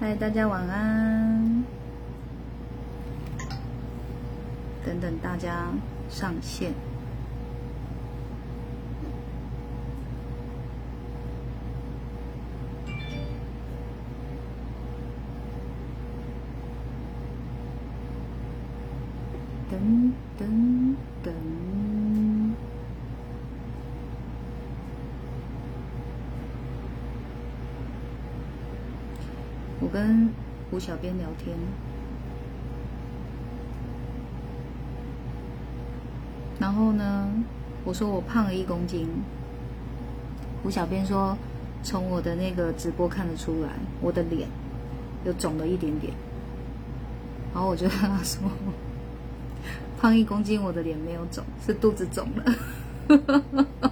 [0.00, 1.64] 嗨，大家晚安。
[4.84, 5.68] 等等大家
[6.10, 6.72] 上线。
[19.70, 21.30] 噔噔噔。
[29.80, 30.28] 我跟
[30.70, 31.56] 胡小编聊天，
[36.60, 37.26] 然后呢，
[37.86, 39.08] 我说我胖了一公斤，
[40.62, 41.34] 胡小编说
[41.82, 43.70] 从我的那个直播看得出来，
[44.02, 44.46] 我的脸
[45.24, 46.12] 有肿了一点点，
[47.54, 48.42] 然后我就跟他说，
[49.98, 52.44] 胖一公斤，我的脸没有肿，是肚子肿了，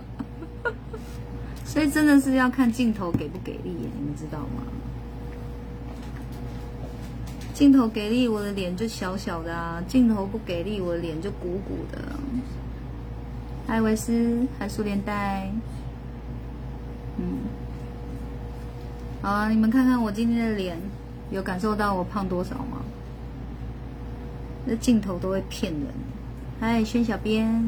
[1.65, 4.63] 所以真的是要看镜头给不给力，你们知道吗？
[7.63, 11.99] 镜头给力，我的脸就小小的啊；镜头不给力，我的脸就鼓鼓的。
[13.69, 15.49] 艾，维斯，嗨，苏连带，
[17.19, 17.25] 嗯，
[19.23, 20.77] 好啊，你们看看我今天的脸，
[21.31, 22.83] 有感受到我胖多少吗？
[24.67, 25.83] 那镜头都会骗人。
[26.59, 27.63] 嗨，轩小编。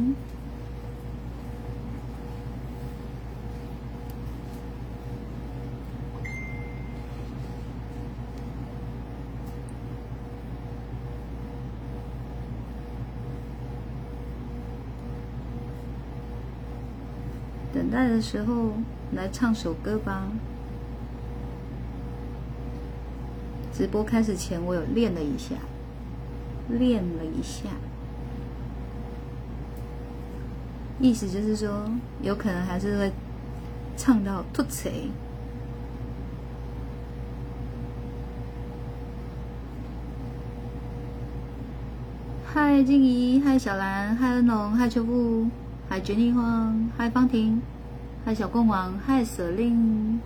[17.95, 18.73] 待的时候，
[19.12, 20.25] 来唱首歌吧。
[23.73, 25.55] 直播开始前，我有练了一下，
[26.69, 27.69] 练了一下，
[30.98, 31.89] 意思就是说，
[32.20, 33.12] 有可能还是会
[33.97, 34.91] 唱到吐词。
[42.45, 45.46] 嗨，静怡，嗨，小兰，嗨，恩龙，嗨，秋布。
[45.89, 47.61] 嗨，绝地荒，嗨，方婷，
[48.27, 50.18] 嗨，小公王，嗨，舍令。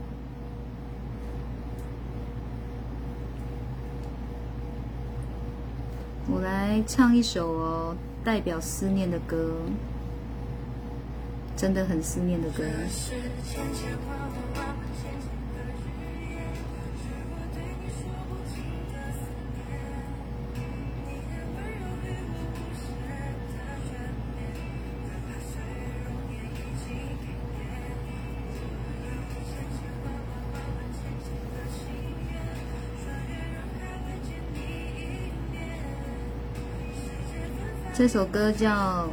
[6.31, 9.57] 我来唱一首哦，代表思念的歌，
[11.57, 12.63] 真的很思念的歌。
[37.99, 39.09] 这首歌叫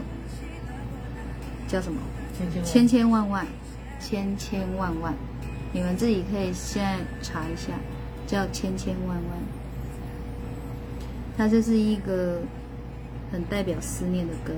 [1.68, 2.00] 叫什么？
[2.64, 3.44] 千千万万，
[4.00, 5.12] 千千万万，
[5.74, 7.74] 你们自己可以现在查一下，
[8.28, 9.26] 叫千千万万。
[11.36, 12.40] 它就是一个
[13.32, 14.54] 很代表思念的歌。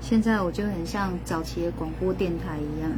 [0.00, 2.90] 现在我就很像早期的广播电台一样，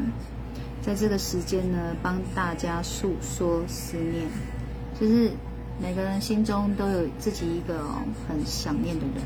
[0.81, 4.29] 在这个时间呢，帮大家诉说思念，
[5.01, 5.33] 就是。
[5.81, 7.79] 每个人心中都有自己一个
[8.29, 9.25] 很想念的人，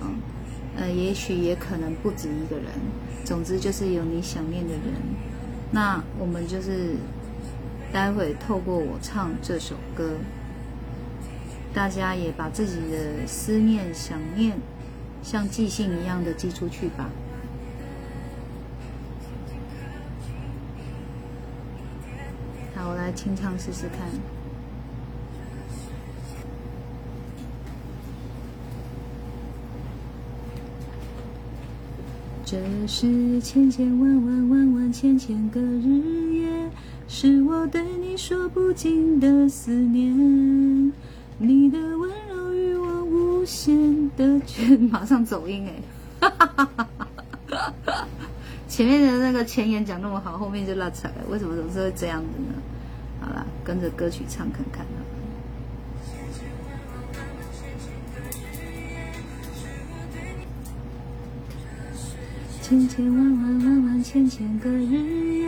[0.00, 0.14] 嗯，
[0.76, 2.66] 呃，也许也可能不止一个人。
[3.24, 4.82] 总之就是有你想念的人。
[5.70, 6.96] 那我们就是
[7.92, 10.16] 待会透过我唱这首歌，
[11.72, 14.58] 大家也把自己的思念、想念，
[15.22, 17.08] 像寄信一样的寄出去吧。
[22.74, 24.41] 好，我来清唱试试看。
[32.52, 36.70] 这是千千万万万万千千个日夜，
[37.08, 40.92] 是我对你说不尽的思念。
[41.38, 46.28] 你的温柔与我无限的眷，马上走音哎！
[48.68, 52.52] 前面的那个前言讲那么好，后面就落彩了，为什么总是会这样子呢？
[53.22, 54.84] 好了，跟着歌曲唱看看。
[62.72, 65.46] 千千万万万万千千个日夜，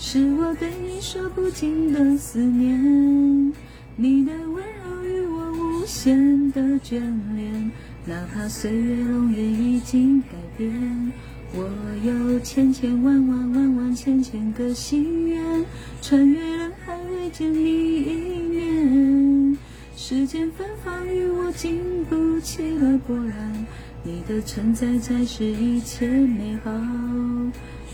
[0.00, 3.52] 是我对你说不尽的思念。
[3.94, 6.98] 你的温柔与我无限的眷
[7.36, 7.70] 恋，
[8.04, 10.26] 哪怕岁月容颜已经改
[10.58, 11.12] 变。
[11.54, 11.70] 我
[12.04, 15.64] 有千千万万万万千千个心愿，
[16.02, 19.56] 穿越人海未见你一面。
[19.96, 23.66] 时间芬芳与我经不起了波澜。
[24.06, 26.70] 你的存在才是一切美好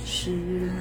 [0.04, 0.76] 使然。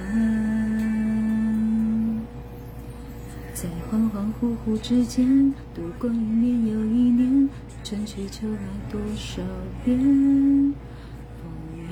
[3.54, 7.48] 在恍恍惚惚之间度过一年又一年，
[7.82, 8.60] 春去秋来
[8.92, 9.42] 多少
[9.86, 11.84] 遍，风月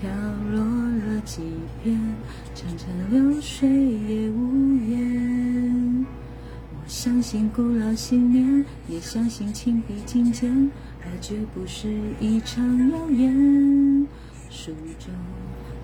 [0.00, 0.08] 飘
[0.52, 1.42] 落了几
[1.82, 1.98] 遍，
[2.54, 6.06] 潺潺流水也无言。
[6.70, 10.70] 我相信古老信念，也相信情比金坚，
[11.20, 11.88] 绝不是
[12.20, 14.06] 一场谣言。
[14.50, 15.12] 书中。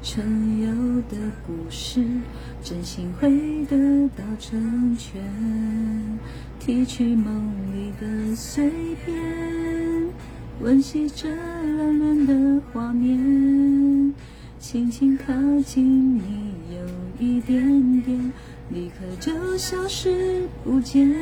[0.03, 2.03] 曾有的故事，
[2.62, 5.21] 真心会得到成全。
[6.59, 8.71] 提取梦里的碎
[9.05, 10.09] 片，
[10.62, 14.15] 温习着暖暖的画面。
[14.59, 15.35] 轻轻靠
[15.67, 16.81] 近你，有
[17.19, 18.32] 一点点，
[18.71, 21.15] 立刻就消失不见。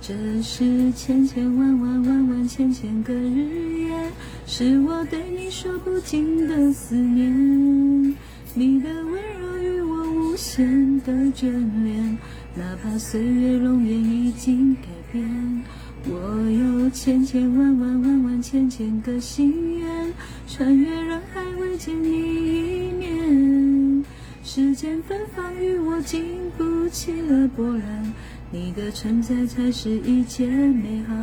[0.00, 4.12] 这是千千万万万万千千个日夜。
[4.46, 8.14] 是我对你说不尽的思念，
[8.54, 11.50] 你的温柔与我无限的眷
[11.82, 12.16] 恋，
[12.54, 15.64] 哪怕岁月容颜已经改变，
[16.08, 20.12] 我有千千万万万万千千个心愿，
[20.46, 24.04] 穿越人海未见你一面，
[24.44, 26.24] 时间芬芳与我经
[26.56, 28.12] 不起了波澜，
[28.50, 31.14] 你的存在才是一件美好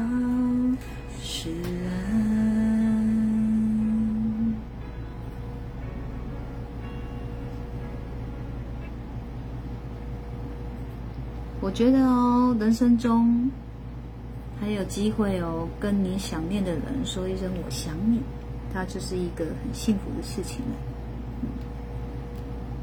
[1.22, 1.50] 事
[1.88, 1.90] 啊。
[11.60, 13.50] 我觉得哦，人生中
[14.60, 18.22] 还有机会哦，跟你想念的人说一声“我想你”，
[18.74, 20.76] 它就是一个很幸福的事情了。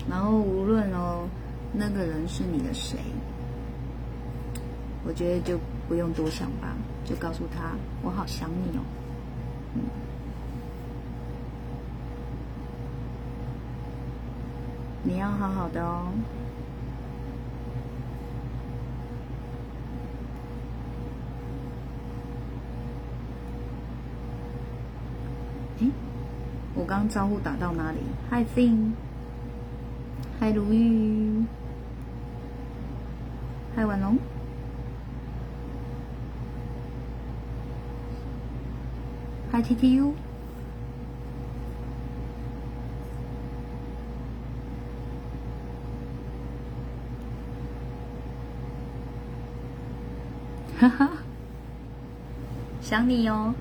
[0.08, 1.28] 然后无论哦，
[1.74, 2.98] 那个人是你的谁，
[5.04, 5.58] 我觉得就
[5.88, 6.74] 不用多想吧，
[7.04, 8.82] 就告诉他“我好想你哦”。
[9.74, 9.82] 嗯，
[15.02, 16.06] 你要好好的哦。
[26.72, 27.98] 我刚招呼打到哪里
[28.30, 31.44] ？Hi Fin，Hi 如玉
[33.76, 34.16] ，Hi 婉龙
[39.52, 40.12] ，Hi TTU，
[50.78, 51.10] 哈哈，
[52.80, 53.54] 想你哦，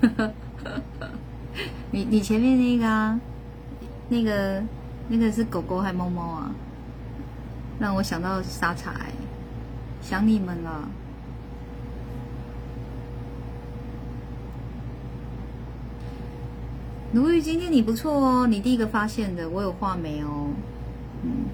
[1.90, 3.18] 你你前面那个啊，
[4.08, 4.62] 那个
[5.08, 6.50] 那个是狗狗还猫猫啊？
[7.80, 8.94] 让我想到沙茶，
[10.02, 10.88] 想你们了。
[17.12, 20.46] 奴玉，今天你不错哦，你第一个发现的，我有画眉哦。
[21.24, 21.46] 嗯，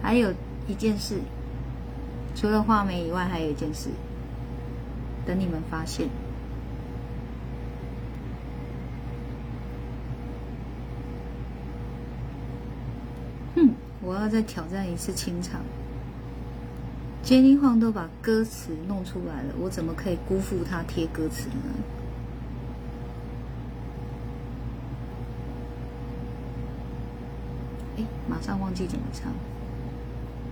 [0.00, 0.32] 还有
[0.68, 1.16] 一件事，
[2.36, 3.88] 除了画眉以外，还有一件事，
[5.26, 6.08] 等你们发现。
[13.56, 13.70] 哼
[14.00, 15.62] 我要再挑战一次清场。
[17.24, 21.54] 杰尼晃都把歌词弄出来了，我怎么可以辜负他贴歌词呢？
[27.98, 29.32] 哎，马上忘记怎么唱。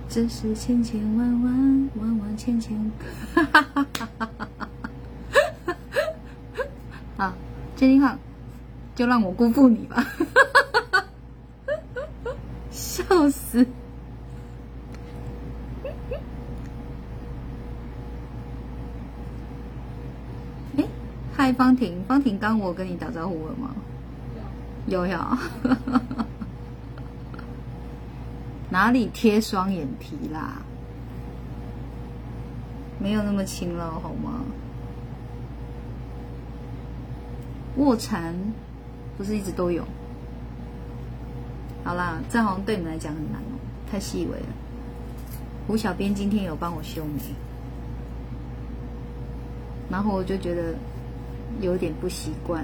[0.09, 2.91] 这是千千万万万万千千，
[3.35, 4.69] 哈哈哈哈哈哈！
[7.17, 7.33] 好，
[7.75, 8.17] 杰尼晃，
[8.95, 10.05] 就让我辜负你吧。
[12.71, 13.67] 笑死！
[20.77, 20.85] 哎，
[21.35, 23.75] 嗨，方婷，方婷，刚我跟你打招呼了吗？
[24.87, 25.19] 有，有有。
[28.77, 30.61] 哪里贴双眼皮啦？
[32.99, 34.43] 没有那么轻了，好吗？
[37.77, 38.35] 卧蚕
[39.17, 39.83] 不是一直都有？
[41.83, 43.57] 好啦，这好像对你们来讲很难哦，
[43.89, 44.45] 太细微了。
[45.65, 47.19] 胡小编今天有帮我修眉，
[49.89, 50.75] 然后我就觉得
[51.61, 52.63] 有点不习惯，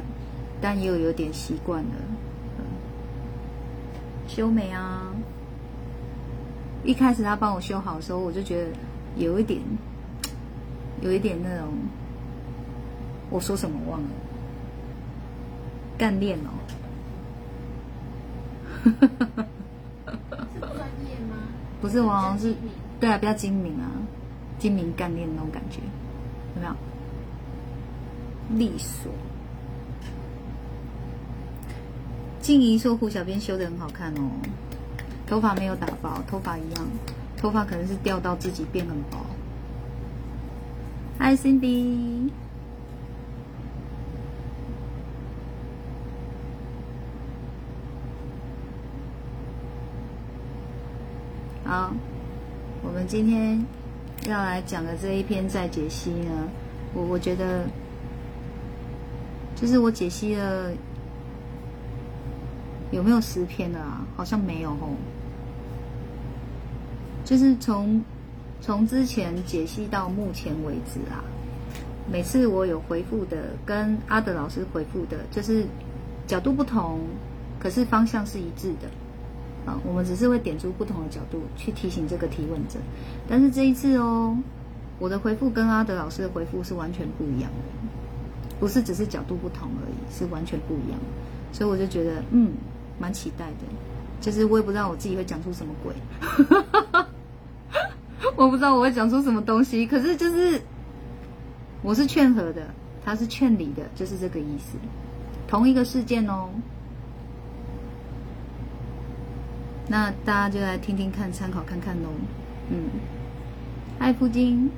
[0.62, 1.96] 但又有点习惯了。
[4.28, 5.13] 修眉啊，
[6.84, 8.70] 一开始他帮我修好的时候，我就觉得
[9.18, 9.62] 有一点，
[11.02, 11.70] 有一点那种，
[13.30, 14.08] 我说什么忘了，
[15.98, 16.50] 干练哦。
[21.82, 22.54] 不是，我好像是
[23.00, 23.90] 对啊，比较精明啊，
[24.60, 25.80] 精明干练那种感觉，
[26.56, 26.74] 有没有？
[28.58, 29.12] 利索。
[32.42, 34.30] 静怡说胡小编修的很好看哦，
[35.34, 36.88] 头发没有打薄，头发一样。
[37.36, 39.18] 头发可能是掉到自己变很薄。
[41.18, 42.30] Hi Cindy，
[51.66, 51.92] 好，
[52.84, 53.66] 我们今天
[54.28, 56.48] 要来讲的这一篇再解析呢，
[56.94, 57.66] 我我觉得，
[59.56, 60.72] 就是我解析了
[62.92, 64.06] 有没有十篇了啊？
[64.16, 64.96] 好像没有哦。
[67.24, 68.02] 就是从
[68.62, 71.24] 从之前解析到目前为止啊，
[72.12, 75.66] 每次我有回复的，跟阿德老师回复的，就是
[76.28, 77.00] 角度不同，
[77.60, 78.90] 可是方向是一致的。
[79.66, 82.78] 啊，我们只是会点出不同的角度去提醒这个提问者，
[83.30, 84.38] 但是这一次哦，
[85.00, 91.00] 我的回复跟阿德老师的回复是完全不一样的，不是只是角度不同而已，是完全不一样。
[91.54, 92.52] 所以我就觉得，嗯，
[93.00, 93.60] 蛮期待的。
[94.20, 95.94] 就是我也不知道我自己会讲出什么鬼，
[98.36, 100.62] 我不知道我会讲出什么东西，可是就是
[101.82, 102.74] 我是劝和的，
[103.06, 104.78] 他是劝离的，就是这个意思。
[105.48, 106.50] 同一个事件哦。
[109.88, 112.10] 那大家就来听听看，参考看看喽。
[112.70, 112.86] 嗯，
[114.00, 114.72] 嗨，夫金，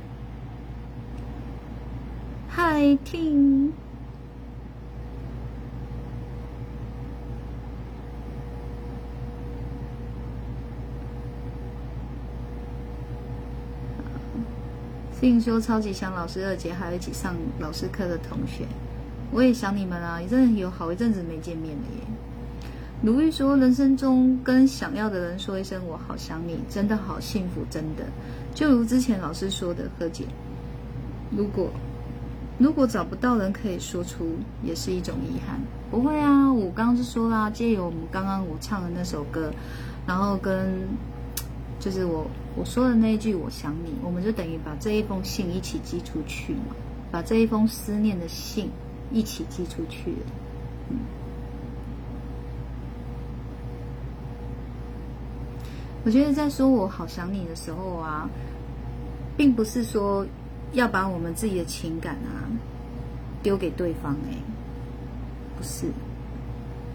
[2.49, 3.71] 嗨，听。
[15.25, 18.63] 并说超级想老师二姐，还有一起上老师课的同学，
[19.31, 20.21] 我也想你们啊！
[20.21, 22.01] 也真的有好一阵子没见面了耶。
[23.01, 28.03] 鲁豫说：“人生中跟想要的人说一声‘我好想你’，真的好幸福，真的。
[28.53, 30.25] 就如之前老师说的，何姐，
[31.35, 31.71] 如果
[32.59, 34.27] 如果找不到人可以说出，
[34.61, 35.59] 也是一种遗憾。
[35.89, 39.51] 不会啊，我刚刚就说啦，借由我们刚刚我唱的那首歌，
[40.05, 40.87] 然后跟
[41.85, 42.25] 就是我
[42.55, 46.75] 我说的那一句‘我想你’，我们就等于把这一封信一起寄出去嘛，
[47.11, 48.71] 把这一封思念的信
[49.11, 50.15] 一起寄出去，
[50.89, 50.97] 嗯。”
[56.03, 58.27] 我觉得在说我好想你的时候啊，
[59.37, 60.25] 并不是说
[60.73, 62.49] 要把我们自己的情感啊
[63.43, 64.33] 丢给对方哎，
[65.55, 65.85] 不是。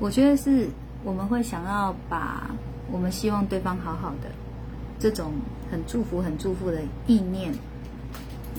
[0.00, 0.68] 我觉得是
[1.04, 2.50] 我们会想要把
[2.90, 4.28] 我们希望对方好好的
[5.00, 5.32] 这种
[5.72, 7.52] 很祝福、很祝福的意念，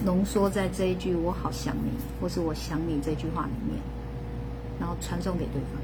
[0.03, 3.79] 浓缩在这一句“我好想你”或是“我想你”这句话里面，
[4.77, 5.81] 然后传送给对方。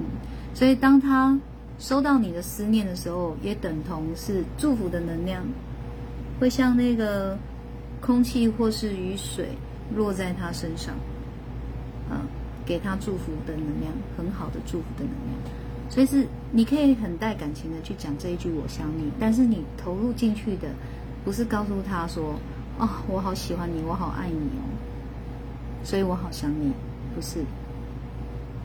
[0.00, 0.06] 嗯，
[0.54, 1.38] 所以当他。
[1.78, 5.42] 收到你的思念的时候，也等同是祝福的能量，
[6.38, 7.36] 会像那个
[8.00, 9.48] 空气或是雨水
[9.96, 10.94] 落在他身上，
[12.08, 12.22] 啊，
[12.64, 15.34] 给他祝福的能量，很好的祝福的能量。
[15.92, 20.68] 所以是你可以很带感情的去讲这一句“我想你”，但是你投入进去的
[21.22, 22.34] 不是告诉他说
[22.80, 24.64] ：“哦，我好喜欢你，我好爱你哦，
[25.84, 26.72] 所以我好想你。”
[27.14, 27.44] 不是。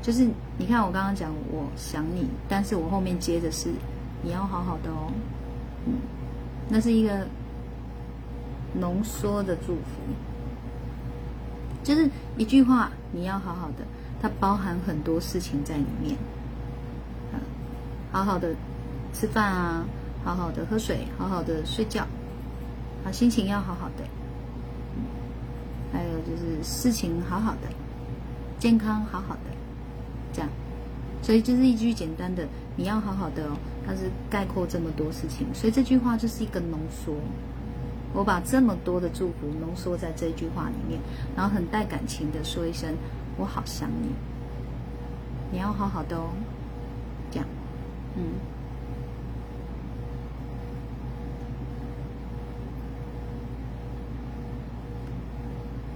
[0.02, 0.26] 就是
[0.58, 3.72] 你看，我刚刚讲我想你，但是我后面接的是
[4.24, 5.12] 你要好好的哦，
[5.86, 5.96] 嗯，
[6.70, 7.28] 那是一个
[8.80, 10.00] 浓缩的祝福，
[11.84, 13.84] 就是一句话你要好好的，
[14.22, 16.16] 它包含很多事情在里面，
[18.18, 18.50] 好好的
[19.14, 19.86] 吃饭啊，
[20.26, 22.02] 好好的喝水，好好的睡觉，
[23.06, 24.04] 啊，心情要好好的，
[25.94, 27.68] 还有就是事情好好的，
[28.58, 29.42] 健康好好的。
[30.34, 30.50] 这样，
[31.22, 33.52] 所以就是一句简单的“你要好好的哦”，
[33.86, 37.14] 它是概括这么多事情，所以这句话就是一个浓缩。
[38.16, 41.00] 我把这么多的祝福浓缩在这句话里面，
[41.36, 42.96] 然后很带感情的说一声
[43.38, 44.10] “我好想你”，
[45.54, 46.30] 你要好好的哦。
[47.30, 47.48] 这样，
[48.18, 48.24] 嗯，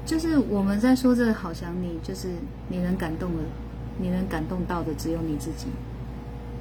[0.06, 2.30] 就是我们在说这个“好想你”，就是
[2.70, 3.44] 你能感动的。
[4.00, 5.68] 你能感动到的只有你自己，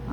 [0.06, 0.12] 啊，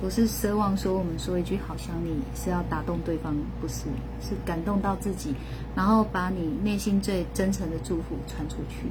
[0.00, 3.86] 不是奢望说我们说一句“好想你”是要打动对方，不是，
[4.20, 5.34] 是感动到自己，
[5.74, 8.90] 然后把你内心最真诚的祝福传出去。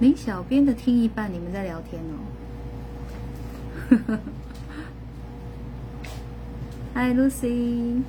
[0.00, 2.16] 林小编的听一半，你们在聊天哦。
[6.94, 8.02] Hi Lucy，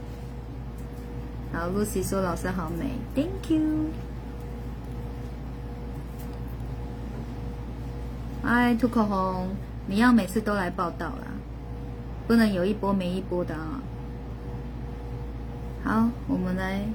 [1.51, 3.89] 好，Lucy 说老师好美，Thank you。
[8.41, 9.49] 嗨，涂口红，
[9.87, 11.27] 你要每次都来报道啦，
[12.25, 13.81] 不能有一波没一波的啊。
[15.83, 16.85] 好，我们来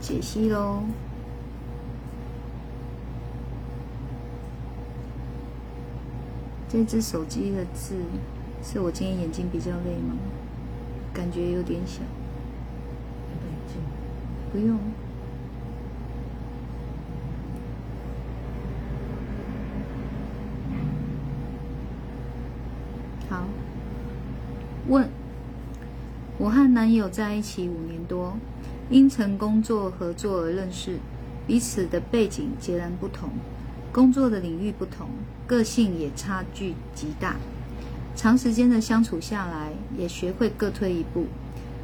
[0.00, 0.82] 解析喽。
[6.68, 7.94] 这只手机的字，
[8.62, 10.16] 是我今天眼睛比较累吗？
[11.14, 12.02] 感觉有点小。
[14.52, 14.78] 不用。
[23.28, 23.44] 好。
[24.88, 25.08] 问：
[26.38, 28.36] 我和男友在一起五年多，
[28.90, 30.98] 因曾工作合作而认识，
[31.46, 33.30] 彼此的背景截然不同，
[33.96, 35.08] 工作的领域不同，
[35.46, 37.36] 个性也差距极大。
[38.14, 41.24] 长时间的相处下来，也学会各退一步。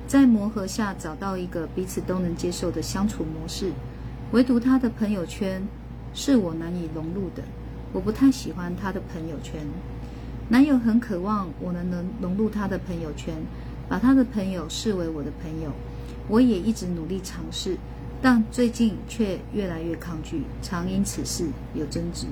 [0.06, 3.72] 在磨合下找到一个彼此都能接受的相处模式，
[4.32, 5.66] 唯独他的朋友圈
[6.12, 7.42] 是我难以融入的。
[7.94, 9.66] 我不太喜欢他的朋友圈。
[10.50, 13.34] 男友很渴望我能能融入他的朋友圈，
[13.88, 15.70] 把他的朋友视为我的朋友。
[16.28, 17.78] 我也一直努力尝试，
[18.22, 22.28] 但最近却越来越抗拒，常因此事有争执。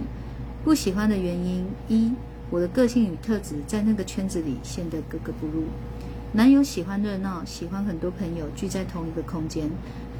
[0.65, 2.13] 不喜欢的原因一，
[2.49, 5.65] 我的个性与特质在那个圈子里显得格格不入。
[6.33, 9.69] 男友喜欢热闹，喜欢很多朋友聚在同一个空间，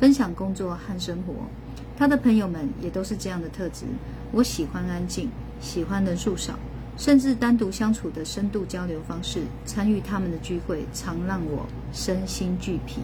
[0.01, 1.35] 分享工作和生活。
[1.97, 3.85] 他的朋友们也都是这样的特质。
[4.33, 6.59] 我喜欢安静，喜欢人数少，
[6.97, 9.43] 甚至单独相处的深度交流方式。
[9.65, 13.01] 参与他们的聚会，常让我身心俱疲。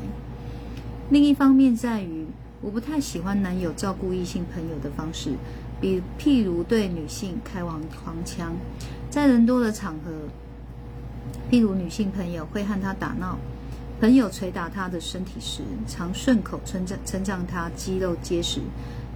[1.11, 2.26] 另一方面在于，
[2.63, 5.33] 我不太喜欢男友照顾异性朋友的方式，
[5.81, 8.57] 比譬如对女性开黄黄腔，
[9.11, 10.11] 在人多的场合。
[11.51, 13.39] 譬如女性朋友会和他打闹，
[14.01, 18.61] 朋友捶打他的身体时，常顺口称赞称赞他肌肉结实；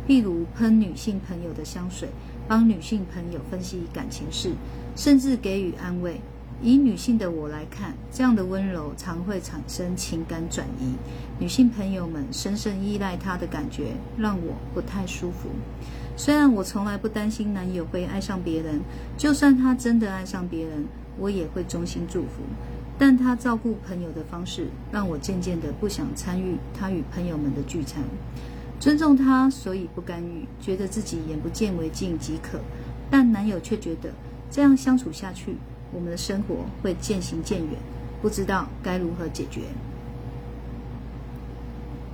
[0.06, 2.09] 譬如喷女性朋友的香水，
[2.47, 4.52] 帮女性朋友分析感情事，
[4.94, 6.20] 甚至给予安慰。
[6.62, 10.95] 以女性的我来看，这样的温柔常会产生情感转移，
[11.38, 15.49] 女性朋友们深深依赖他的感觉，让我不太舒服。
[16.17, 18.81] 虽然我从来不担心男友会爱上别人，
[19.17, 20.85] 就算他真的爱上别人。
[21.19, 22.41] 我也会衷心祝福，
[22.97, 28.02] 但他照顾朋友的方式让我渐渐的不想参与他与朋友们的聚餐。
[28.78, 32.61] 尊重他，所以不干预，觉得自己眼不见为净即可。
[33.11, 34.11] 但男友却觉得
[34.50, 35.56] 这样相处下去，
[35.93, 37.71] 我们的生活会渐行渐远，
[38.23, 39.63] 不知道该如何解决。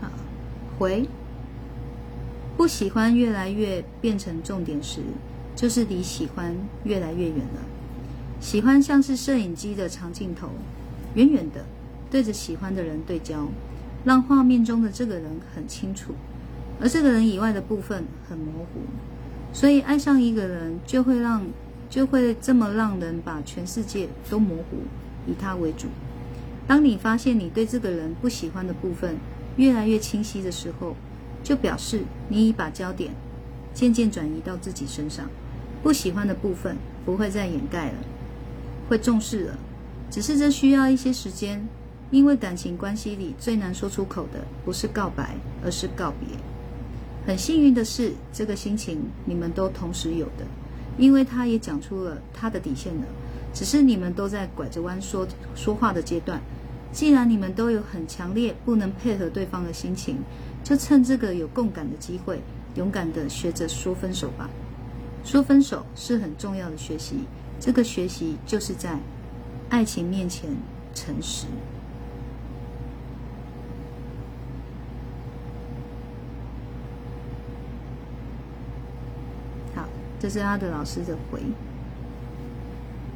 [0.01, 0.11] 啊，
[0.79, 1.09] 回
[2.57, 5.01] 不喜欢越来越变成重点时，
[5.55, 7.61] 就是离喜欢越来越远了。
[8.41, 10.49] 喜欢像是摄影机的长镜头，
[11.15, 11.65] 远远的
[12.11, 13.49] 对着喜欢的人对焦，
[14.05, 16.15] 让画面中的这个人很清楚，
[16.81, 18.81] 而这个人以外的部分很模糊。
[19.53, 21.43] 所以爱上一个人就会让
[21.89, 24.79] 就会这么让人把全世界都模糊，
[25.27, 25.87] 以他为主。
[26.67, 29.17] 当你发现你对这个人不喜欢的部分
[29.57, 30.97] 越来越清晰的时候，
[31.43, 33.13] 就表示你已把焦点
[33.73, 35.29] 渐渐转移到自己身上，
[35.83, 37.99] 不喜欢的部分不会再掩盖了。
[38.89, 39.59] 会重视了，
[40.11, 41.67] 只是这需要一些时间，
[42.11, 46.29] 因为感情关系里最难说出口的不是告白，而是告别。
[47.27, 50.45] 很幸运的是，这个心情你们都同时有的，
[50.99, 53.05] 因为他也讲出了他的底线了，
[53.53, 56.41] 只是你们都在拐着弯说说话的阶段。
[56.93, 60.19] 既然你们都有很强烈不能配合对方的心情，
[60.65, 62.41] 就趁这个有共感的机会，
[62.75, 64.49] 勇敢的学着说分手吧。
[65.23, 67.25] 说分手是很重要的学习。
[67.59, 68.99] 这个学习就是在
[69.69, 70.51] 爱情面前
[70.95, 71.47] 诚实。
[79.75, 81.41] 好，这是阿德老师的回。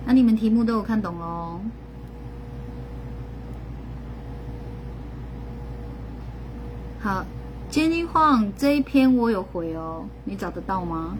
[0.04, 1.60] 那你们题目都有看懂哦。
[7.00, 7.24] 好，
[7.70, 11.16] 今天晃这一篇我有回哦，你找得到吗？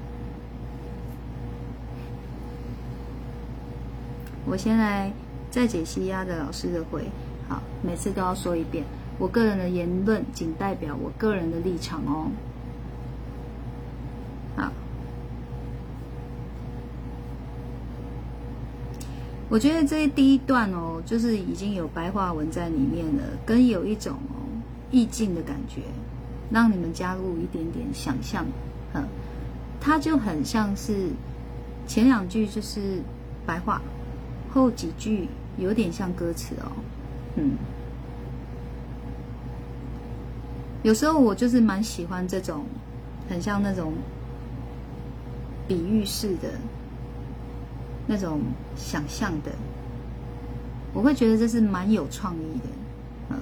[4.46, 5.12] 我先来
[5.50, 7.04] 再解析鸭的老师的回，
[7.48, 8.84] 好，每次都要说一遍，
[9.18, 12.26] 我个人的言论仅代表我个人的立场哦。
[14.56, 14.72] 好，
[19.50, 24.46] 我觉得这第一段哦，就是已经有白话文在里面了，跟有一种哦
[24.92, 25.82] 意境的感觉，
[26.50, 28.46] 让你们加入一点点想象，
[28.94, 29.04] 嗯，
[29.80, 31.08] 它就很像是
[31.86, 33.02] 前两句就是
[33.44, 33.82] 白话。
[34.52, 36.70] 后几句有点像歌词哦，
[37.36, 37.52] 嗯，
[40.82, 42.64] 有时候我就是蛮喜欢这种，
[43.28, 43.92] 很像那种
[45.68, 46.48] 比喻式的
[48.10, 48.40] 那种
[48.74, 49.52] 想象的，
[50.92, 52.66] 我会觉得这是蛮有创意的，
[53.28, 53.36] 嗯，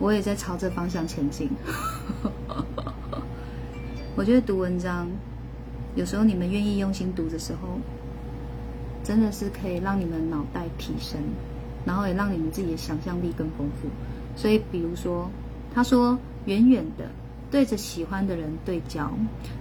[0.00, 1.48] 我也在朝这方向前进。
[4.16, 5.06] 我觉得读文章，
[5.94, 7.78] 有时候你们愿意用心读的时候。
[9.04, 11.20] 真的是可以让你们脑袋提升，
[11.84, 13.88] 然后也让你们自己的想象力更丰富。
[14.36, 15.28] 所以，比如说，
[15.74, 17.06] 他说远远的
[17.50, 19.10] 对着喜欢的人对焦，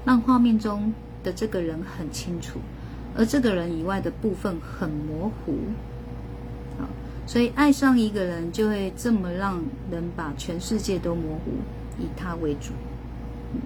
[0.05, 2.59] 让画面中的这个人很清楚，
[3.17, 5.55] 而这个人以外的部分很模糊。
[6.79, 6.87] 好，
[7.25, 11.51] 所以爱上一个人就会这么让人把全世界都模糊，
[11.99, 12.71] 以他为主。
[13.53, 13.61] 嗯，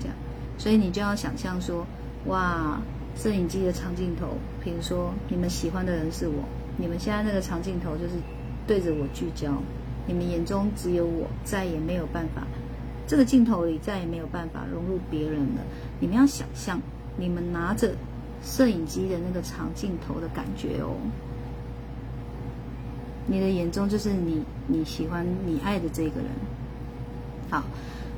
[0.00, 0.14] 这样，
[0.58, 1.86] 所以你就要想象说，
[2.26, 2.80] 哇，
[3.16, 4.28] 摄影机的长镜头，
[4.62, 6.44] 比如说你们喜欢的人是我，
[6.76, 8.14] 你们现在那个长镜头就是
[8.66, 9.52] 对着我聚焦。
[10.06, 12.42] 你们眼中只有我，再也没有办法，
[13.06, 15.62] 这个镜头里再也没有办法融入别人了。
[16.00, 16.80] 你们要想象，
[17.18, 17.94] 你们拿着
[18.42, 20.94] 摄影机的那个长镜头的感觉哦。
[23.26, 26.30] 你的眼中就是你你喜欢你爱的这个人。
[27.50, 27.62] 好，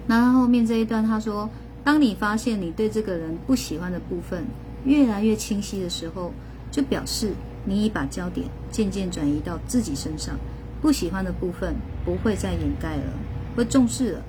[0.07, 1.49] 那他后面这一段他说，
[1.83, 4.45] 当你发现你对这个人不喜欢的部分
[4.85, 6.33] 越来越清晰的时候，
[6.71, 7.33] 就表示
[7.65, 10.37] 你已把焦点渐渐转移到自己身上。
[10.81, 13.13] 不喜欢的部分不会再掩盖了，
[13.55, 14.23] 会重视了，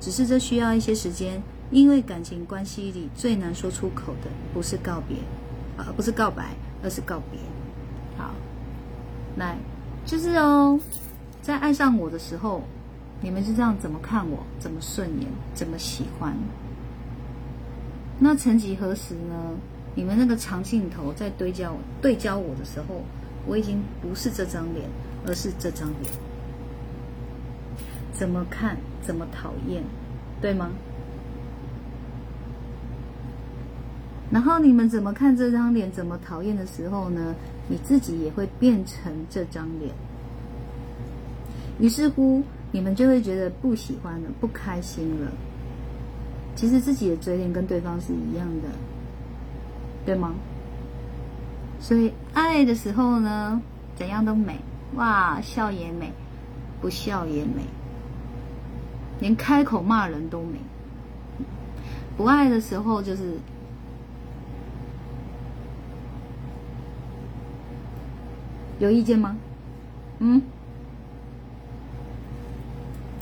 [0.00, 5.16] 只是这需要一些时间，因为感情关系里最难说出口的不是告别，
[5.76, 7.40] 啊，不是告白，而是告别。
[8.16, 8.32] 好，
[9.36, 9.56] 来，
[10.04, 10.78] 就是哦，
[11.40, 12.62] 在爱上我的时候，
[13.20, 16.36] 你们是这样怎么看我，怎么顺眼，怎么喜欢？
[18.18, 19.34] 那曾几何时呢？
[19.94, 23.02] 你们那个长镜头在对焦对焦我的时候，
[23.46, 24.88] 我已经不是这张脸。
[25.26, 26.10] 而是这张脸，
[28.10, 29.84] 怎么看怎么讨厌，
[30.40, 30.70] 对吗？
[34.30, 37.34] 然后你们怎么看这张脸怎么讨厌的时候呢？
[37.68, 39.92] 你自己也会变成这张脸，
[41.78, 45.30] 于是乎你们就会觉得不喜欢了，不开心了。
[46.56, 48.68] 其实自己的嘴脸跟对方是一样的，
[50.04, 50.34] 对吗？
[51.80, 53.62] 所以爱的时候呢，
[53.94, 54.58] 怎样都美。
[54.96, 56.12] 哇，笑也美，
[56.80, 57.62] 不笑也美，
[59.20, 60.58] 连开口骂人都美。
[62.16, 63.38] 不爱的时候就是
[68.80, 69.36] 有意见吗？
[70.18, 70.42] 嗯，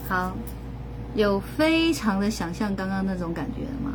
[0.09, 0.35] 好，
[1.15, 3.93] 有非常的想象刚刚那种感觉了吗？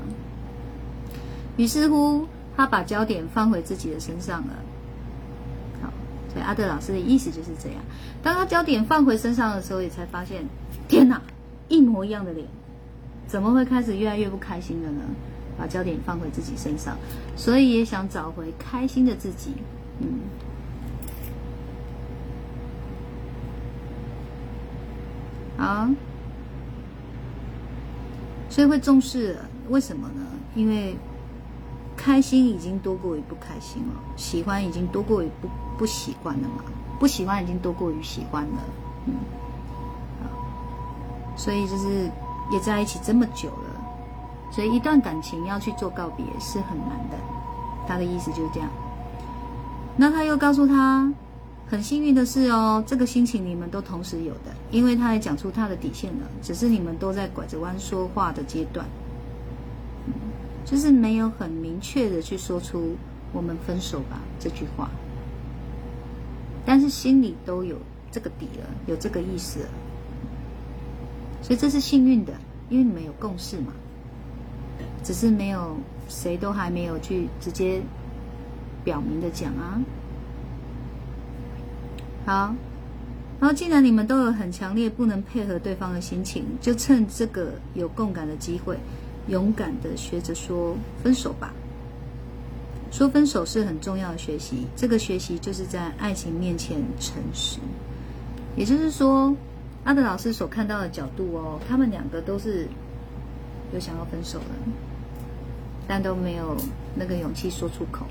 [1.57, 4.53] 于是乎，他把焦点放回自己的身上了。
[5.81, 5.89] 好
[6.31, 7.77] 所以阿德老师的意思就是这样。
[8.21, 10.43] 当他焦点放回身上的时候，也才发现，
[10.87, 11.21] 天哪，
[11.69, 12.45] 一模一样的脸，
[13.25, 15.01] 怎么会开始越来越不开心了呢？
[15.57, 16.97] 把焦点放回自己身上，
[17.37, 19.51] 所以也想找回开心的自己。
[19.99, 20.07] 嗯，
[25.63, 25.89] 啊，
[28.49, 29.37] 所以会重视，
[29.69, 30.21] 为什么呢？
[30.55, 30.95] 因为。
[31.95, 35.47] 开心已经多过于不开心了，喜欢已经多过于不
[35.77, 36.63] 不喜欢了嘛？
[36.99, 38.57] 不喜欢已经多过于喜欢了，
[39.05, 39.13] 嗯，
[41.37, 42.09] 所以就是
[42.51, 43.85] 也在一起这么久了，
[44.51, 47.17] 所以一段感情要去做告别是很难的。
[47.87, 48.67] 他的意思就是这样。
[49.95, 51.13] 那他又告诉他，
[51.67, 58.85] 很幸运的是哦，这个心情你们都同时有的，因为他也讲出他的底线了，只是你们都在拐着弯说话的阶段。
[60.65, 62.95] 就是没有很明确的去说出
[63.33, 64.89] “我们分手吧”这句话，
[66.65, 67.77] 但是心里都有
[68.11, 69.69] 这个底了，有这个意思了，
[71.41, 72.33] 所以这是幸运的，
[72.69, 73.73] 因为你们有共识嘛，
[75.03, 75.75] 只是没有
[76.07, 77.81] 谁都还没有去直接
[78.85, 79.81] 表明的讲啊。
[82.25, 82.55] 好，
[83.39, 88.77] 然后既然你们都有很强烈不能配合对方的心情，就趁这个有共感的机会。
[89.27, 91.53] 勇敢的学着说分手吧。
[92.91, 97.59] 说分手是很重要的学习，这个学习就是在爱情面前诚实。
[98.55, 99.35] 也就是说，
[99.83, 102.67] 阿德老师所看到的角度哦，他们两个都是
[103.73, 104.45] 有想要分手的，
[105.87, 106.55] 但都没有
[106.93, 108.05] 那个勇气说出口。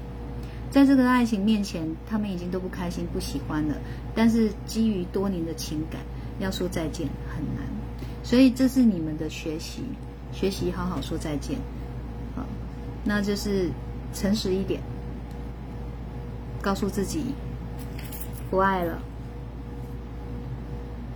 [0.72, 3.76] 在这个爱情面前，他们已经都不开心、不喜欢了，
[4.14, 6.00] 但是基于多年的情感，
[6.40, 7.64] 要说再见很难。
[8.24, 9.82] 所以这是你们的学习。
[10.32, 11.58] 学习好好说再见，
[12.34, 12.42] 好，
[13.04, 13.68] 那就是
[14.14, 14.80] 诚实一点，
[16.62, 17.34] 告诉自己
[18.50, 18.98] 不爱了，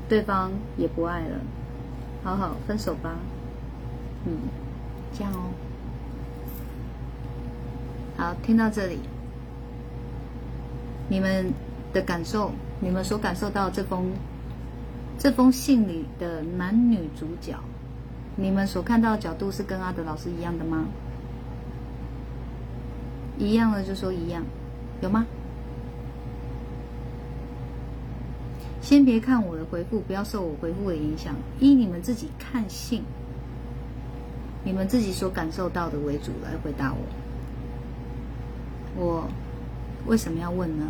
[0.07, 1.41] 对方也不爱了，
[2.23, 3.17] 好好分手吧，
[4.27, 4.37] 嗯，
[5.17, 5.49] 这样哦。
[8.19, 8.99] 好，听到这里，
[11.09, 11.53] 你们
[11.93, 14.13] 的感受你们所感受到这封
[15.19, 17.55] 这封信里的男女主角
[18.37, 20.85] 你们所看到的角度是跟阿德老师一样的吗？
[23.39, 24.43] 一样的就说一样
[25.01, 25.27] 有吗？
[28.83, 33.03] 先别看我的回复不要受我回复的影响以你们自己看信
[34.65, 36.99] 你们自己所感受到的为主来回答我。
[38.97, 39.29] 我
[40.07, 40.87] 为什么要问呢？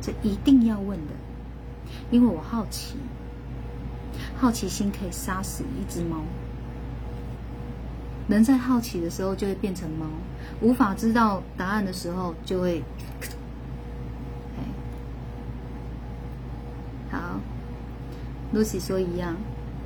[0.00, 1.12] 这一定要问的，
[2.10, 2.96] 因为我好奇，
[4.36, 6.18] 好奇心可以杀死一只猫。
[8.28, 10.06] 人在好奇的时候就会变成猫，
[10.60, 12.82] 无法知道答案的时候就会。
[17.10, 17.40] 好
[18.54, 19.36] ，Lucy 说一样，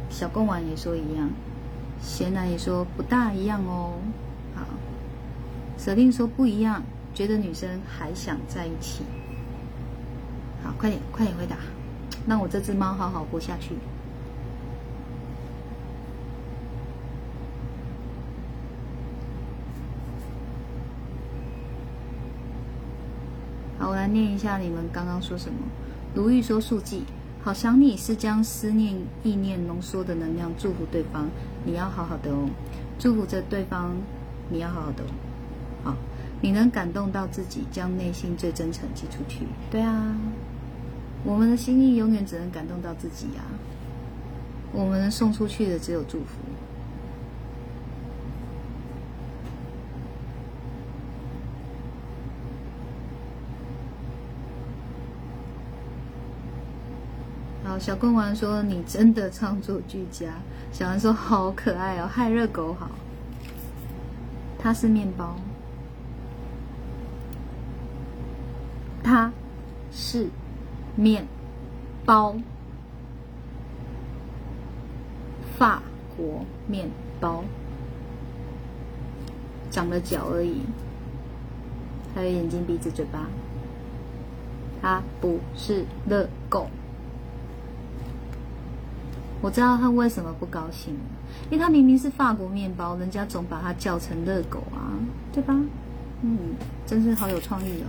[0.08, 1.30] 小贡丸也说一样，
[2.00, 3.92] 贤男也说不大一样哦。
[4.54, 4.64] 好，
[5.78, 6.82] 舍令说不一样，
[7.20, 9.02] 觉得女生还想在一起。
[10.64, 11.54] 好，快点，快点回答，
[12.26, 13.74] 让我这只猫好好活下去。
[23.78, 25.58] 好，我来念一下你们刚刚说什么。
[26.14, 27.04] 如玉说速记，
[27.42, 31.28] 好想你是将思念意念浓缩的能量，祝福对方，
[31.66, 32.48] 你要好好的哦，
[32.98, 33.94] 祝福着对方，
[34.48, 35.29] 你要好好的哦。
[36.40, 39.46] 好，你能感动到自己，将内心最真诚寄出去。
[39.70, 40.16] 对啊，
[41.24, 43.42] 我们的心意永远只能感动到自己呀，
[44.72, 46.36] 我们能送出去的只有祝福。
[57.78, 60.26] 小公丸说：“你真的创作俱佳。”
[60.70, 62.90] 小丸说：“好可爱哦，害热狗好。”
[64.60, 65.34] 它是面包，
[69.02, 69.32] 它
[70.10, 70.26] 是
[70.96, 71.24] 面
[72.04, 72.34] 包，
[75.56, 75.80] 法
[76.16, 77.44] 国面包，
[79.70, 80.62] 长了脚而已，
[82.12, 83.28] 还有眼睛、鼻子、嘴巴。
[84.82, 86.66] 它不是热狗。
[89.40, 90.92] 我知道他为什么不高兴，
[91.52, 94.90] 因为他明明是法国面包，人家总把它叫成热狗啊，
[95.32, 95.54] 对吧？
[96.22, 96.36] 嗯，
[96.84, 97.86] 真是好有创意哦。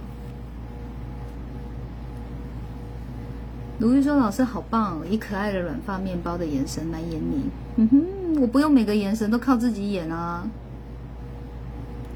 [3.82, 10.48] 卢玉说：“老师好棒哦，以可爱的软发面包的眼神来演你。”嗯哼，我不用每个眼神都靠自己演啊，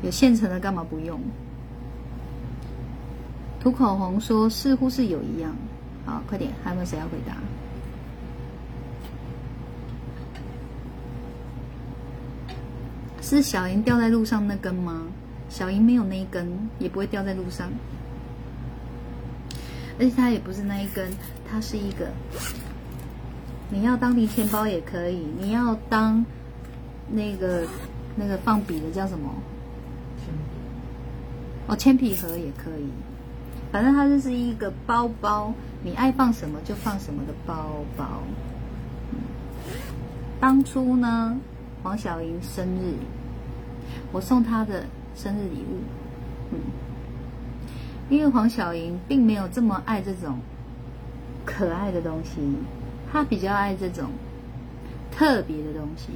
[0.03, 1.19] 有现成的干嘛不用？
[3.59, 5.55] 涂口红说：“似乎是有一样。”
[6.05, 7.35] 好，快点，还有没有谁要回答？
[13.23, 15.01] 是小银掉在路上那根吗？
[15.49, 16.47] 小银没有那一根，
[16.77, 17.71] 也不会掉在路上。
[19.97, 21.09] 而且它也不是那一根，
[21.49, 22.07] 它是一个。
[23.69, 26.23] 你要当零钱包也可以，你要当
[27.09, 27.67] 那个
[28.15, 29.33] 那个放笔的叫什么？
[31.67, 32.87] 哦，铅笔盒也可以。
[33.71, 35.51] 反正它就是一个包包，
[35.83, 38.21] 你爱放什么就放什么的包包。
[40.39, 41.35] 当初呢？
[41.81, 42.93] 黄小莹生日，
[44.11, 45.81] 我送她的生日礼物。
[46.51, 46.59] 嗯，
[48.09, 50.39] 因为黄小莹并没有这么爱这种
[51.45, 52.41] 可爱的东西，
[53.11, 54.09] 他比较爱这种
[55.11, 56.11] 特别的东西。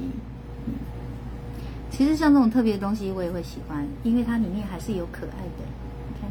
[1.90, 5.64] 其实像这种特别的东西，我也会喜欢，因为它里面还是有可爱的。
[6.08, 6.30] 你看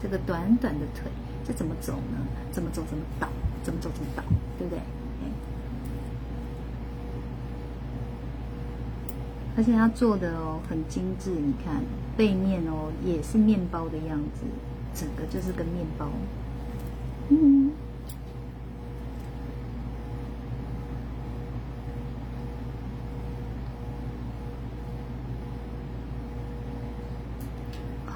[0.00, 1.10] 这个短短的腿，
[1.46, 2.18] 这怎么走呢？
[2.52, 3.28] 怎么走怎么倒，
[3.62, 4.22] 怎么走怎么倒，
[4.58, 4.80] 对不对？
[9.56, 11.82] 而且它做的哦很精致，你看
[12.16, 14.44] 背面哦也是面包的样子，
[14.94, 16.06] 整个就是个面包。
[17.30, 17.57] 嗯。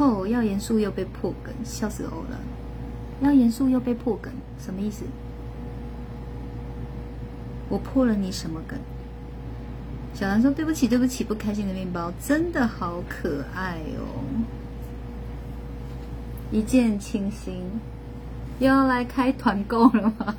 [0.02, 2.38] 哦，要严肃又被破梗，笑死我了！
[3.20, 5.04] 要严肃又被破梗，什么意思？
[7.68, 8.76] 我破了你什么梗？
[10.12, 14.20] 小兰说：“对不起，对不起，不开心的面包真的好可爱哦，
[16.50, 17.62] 一见倾心，
[18.58, 20.34] 又要来开团购了吗？”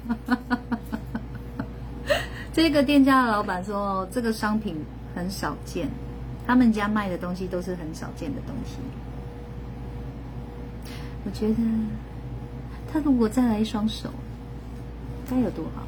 [2.51, 4.75] 这个店家的老板说：“这个商品
[5.15, 5.87] 很少见，
[6.45, 8.77] 他们家卖的东西都是很少见的东西。”
[11.25, 11.55] 我觉得
[12.91, 14.09] 他如果再来一双手，
[15.29, 15.83] 该有多好！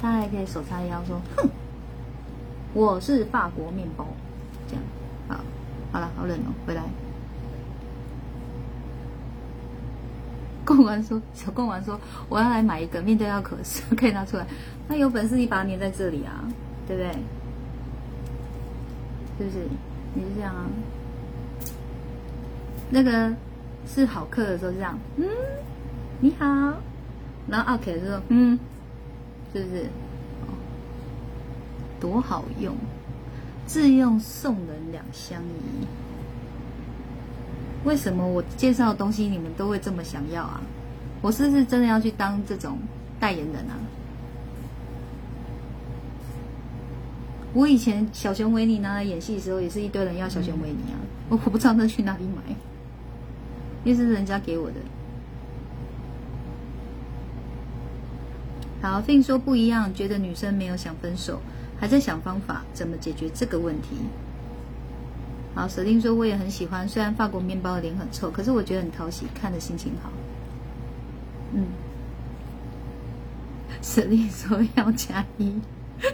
[0.00, 1.48] 他还可以手叉腰说：“哼。”
[2.74, 4.06] 我是法国面包，
[4.68, 4.82] 这样
[5.28, 5.40] 好，
[5.92, 6.82] 好了，好冷哦，回来。
[10.64, 14.46] 贡丸说：“小贡丸说，我要来买一个，面对要可视，可以拿出来。
[14.88, 16.44] 那有本事你把它粘在这里啊，
[16.86, 17.12] 对不对？
[19.38, 19.58] 是不是？
[20.14, 20.66] 你是这样啊？
[22.90, 23.32] 那个
[23.86, 25.26] 是好客的时候这样，嗯，
[26.20, 26.44] 你好。
[27.48, 28.58] 然后 OK 的时候，嗯，
[29.52, 29.86] 是不是？
[32.00, 32.74] 多好用，
[33.66, 35.86] 自用送人两相宜。
[37.84, 40.60] 为什么我介绍的东西你们都会这么想要啊？
[41.22, 42.78] 我是不是真的要去当这种
[43.18, 43.78] 代言人啊？
[47.54, 50.98] 我以前小熊维尼拿来演戏的时候，也是一堆人要小熊维尼啊，
[51.30, 52.54] 我我不知道那去哪里买，
[53.86, 54.74] 因为是人家给我的。
[58.82, 61.40] 好，Fin 说不一样，觉得女生没有想分手，
[61.78, 63.90] 还在想方法怎么解决这个问题。
[65.54, 70.10] 好，舍定说我也很喜欢，虽然法国面包的脸很臭，可是我觉得很讨喜，看着心情好。
[71.54, 71.66] 嗯，
[73.80, 75.54] 舍定说要加一，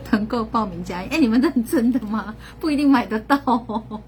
[0.05, 1.09] 团购报名加一。
[1.09, 2.35] 哎，你们认真的吗？
[2.61, 4.03] 不一定买得到哦。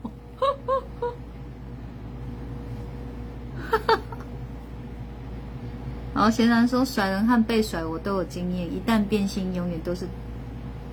[6.15, 10.07] 好，贤然说甩人和被甩我都有经验，一旦变心，永远都是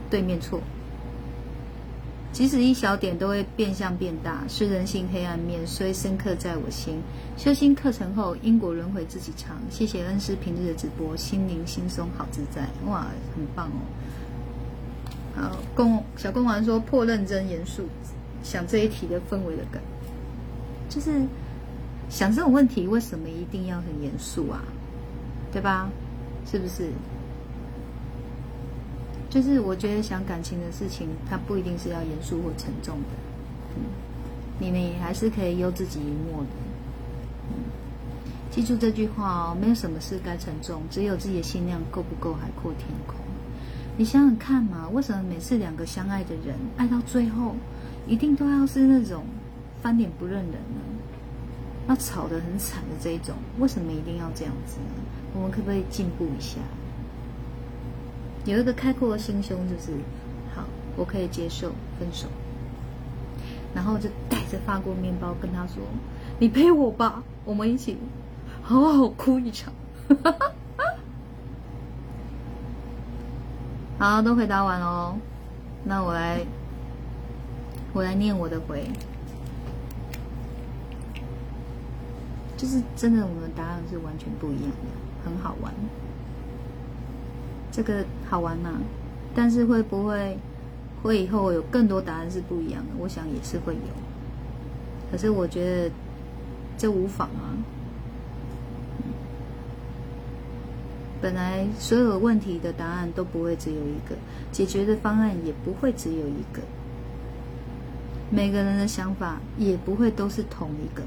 [0.10, 0.60] 对面错。
[2.32, 7.02] 即使一小点都会变相变大，是人性黑暗面，虽深刻在我心。
[7.38, 9.58] 修心课程后，因果轮回自己尝。
[9.70, 13.84] 谢谢恩师平日的直播，心灵轻松好自在，哇，很棒哦。
[15.36, 17.84] 好，公小公王说破认真严肃，
[18.44, 19.84] 想这一题的氛围的感，
[20.90, 21.22] 就是
[22.12, 24.62] 想这种问题为什么一定要很严肃啊？
[25.52, 25.90] 对吧？
[26.46, 26.92] 是不是？
[29.30, 33.16] 就是我觉得想感情的事情，它不一定是要严肃或沉重的，
[33.78, 33.84] 嗯，
[34.60, 36.50] 你们也还是可以悠自己一默的，
[38.52, 43.16] 记住这句话哦，没有什么事该沉重，只有自己的心量够不够海阔天空。
[43.98, 47.56] 你想想看嘛，为什么每次两个相爱的人爱到最后，
[48.06, 49.24] 一定都要是那种
[49.82, 50.82] 翻脸不认人呢？
[51.88, 55.02] 要吵得很惨的这一种，为什么一定要这样子呢？
[55.34, 56.60] 我们可不可以进步一下？
[58.46, 59.92] 有一个开阔的心胸，就是
[60.56, 60.64] 好，
[60.96, 62.28] 我可以接受分手，
[63.74, 65.84] 然后就带着法国面包跟他说
[66.40, 67.98] ：“你陪我吧，我们一起
[68.64, 69.72] 好好哭一场。”
[74.00, 75.16] 好，都回答完喽。
[75.84, 76.42] 那我来，
[77.94, 78.90] 我来念我的回。
[82.62, 85.74] 就是真的，我们的答案是完全不一样的，很好玩。
[87.72, 88.74] 这个好玩吗？
[89.34, 90.38] 但是会不会
[91.02, 92.90] 会以后有更多答案是不一样的？
[93.00, 93.82] 我想也是会有。
[95.12, 95.92] 可是我觉得
[96.78, 97.58] 这无妨啊。
[101.20, 104.16] 本来所有问题的答案都不会只有一个，
[104.52, 106.62] 解决的方案也不会只有一个，
[108.30, 111.02] 每个人的想法也不会都是同一个。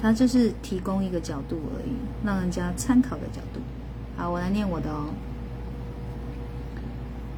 [0.00, 1.92] 它就是提供一个角度而已，
[2.24, 3.60] 让人家参考的角度。
[4.16, 5.06] 好，我来念我的哦。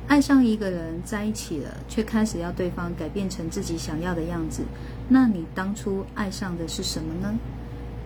[0.06, 4.62] 爱上一个人在一起了，却开始要对方改变成自己想要的样子，
[5.08, 7.34] 那你当初爱上的是什么呢？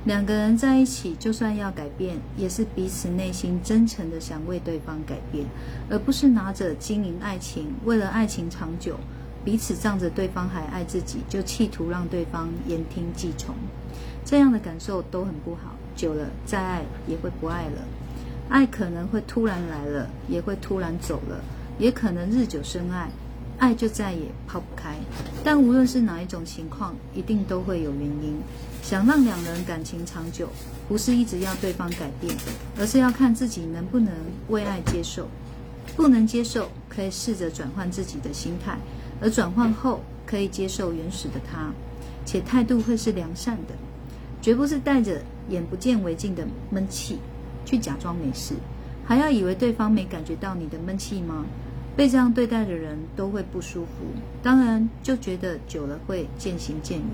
[0.04, 5.46] 两个人在一起，就算要改变，也是彼此内心真诚的想为对方改变，
[5.88, 8.96] 而不是拿着经营爱情，为了爱情长久，
[9.44, 13.54] 彼此仗着对方还爱自己，就企图让对方言听计从。
[14.24, 17.82] 这样的感受都很不好，久了再爱也会不爱了。
[18.48, 21.40] 爱可能会突然来了，也会突然走了，
[21.78, 23.10] 也可能日久生爱，
[23.58, 24.96] 爱就再也抛不开。
[25.42, 28.36] 但无论是哪一种情况，一定都会有原因。
[28.82, 30.48] 想让两人感情长久，
[30.88, 32.36] 不是一直要对方改变，
[32.78, 34.12] 而是要看自己能不能
[34.48, 35.28] 为爱接受。
[35.96, 38.76] 不能接受，可以试着转换自己的心态，
[39.20, 41.70] 而转换后可以接受原始的他，
[42.24, 43.74] 且态度会是良善的。
[44.42, 47.18] 绝不是带着眼不见为净的闷气
[47.64, 48.54] 去假装没事，
[49.06, 51.46] 还要以为对方没感觉到你的闷气吗？
[51.94, 54.04] 被这样对待的人都会不舒服，
[54.42, 57.08] 当然就觉得久了会渐行渐远。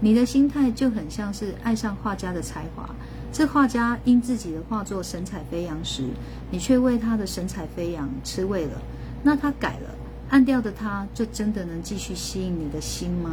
[0.00, 2.90] 你的心态就很像是爱上画家的才华，
[3.32, 6.02] 这画家因自己的画作神采飞扬时，
[6.50, 8.72] 你却为他的神采飞扬吃味了。
[9.22, 9.94] 那他改了，
[10.28, 13.30] 暗掉的他就真的能继续吸引你的心吗？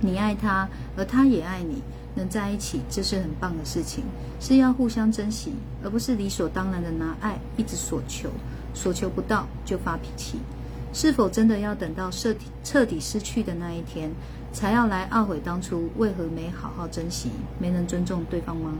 [0.00, 1.82] 你爱他，而他也爱你，
[2.14, 4.02] 能在一起，这是很棒的事情，
[4.40, 5.52] 是要互相珍惜，
[5.84, 8.30] 而不是理所当然的拿爱一直索求，
[8.72, 10.38] 索求不到就发脾气。
[10.92, 14.10] 是否真的要等到彻底彻底失去的那一天，
[14.52, 18.72] 才要来懊悔当初为何没好好珍惜，没能尊重对方吗？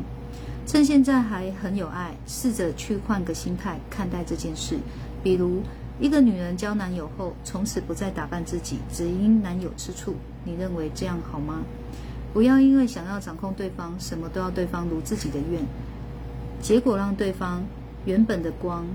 [0.67, 4.79] 趁现在还很有爱，试着去换个心态看待这件事，
[5.23, 5.63] 比如。
[6.01, 10.15] 一个女人交男友后，从此不再打扮自己，只因男友吃醋。
[10.45, 11.61] 你认为这样好吗？
[12.33, 15.63] 不要因为想要掌控对方，什么都要对方如自己的愿，
[16.63, 17.63] 结果让对方
[18.07, 18.87] 原本的光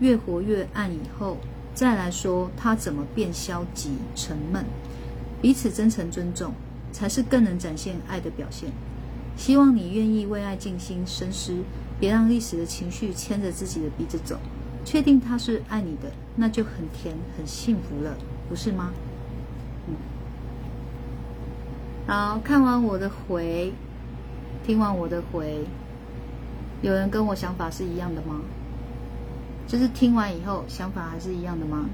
[0.00, 1.36] 越活越暗以后，
[1.74, 4.64] 再来说他怎么变消极沉闷。
[5.42, 6.54] 彼此真诚尊重，
[6.92, 8.70] 才是更能展现爱的表现。
[9.36, 11.52] 希望你愿意为爱静心深思，
[12.00, 14.38] 别让一时的情绪牵着自己的鼻子走。
[14.84, 18.16] 确定他是爱你的，那就很甜很幸福了，
[18.48, 18.92] 不是吗？
[19.88, 19.94] 嗯。
[22.06, 23.72] 好看完我的回，
[24.64, 25.64] 听完我的回，
[26.82, 28.40] 有人跟我想法是一样的吗？
[29.66, 31.88] 就是听完以后想法还是一样的吗？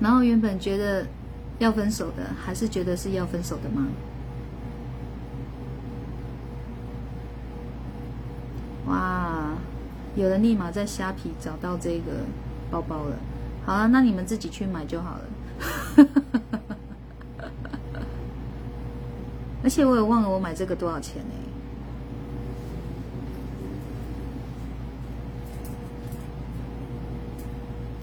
[0.00, 1.06] 然后原本觉得
[1.58, 3.86] 要分手的，还是觉得是要分手的吗？
[8.86, 9.54] 哇，
[10.14, 12.12] 有人立马在虾皮找到这个
[12.70, 13.16] 包包了。
[13.64, 15.24] 好了，那你们自己去买就好了。
[19.62, 21.34] 而且我也忘了我买这个多少钱呢？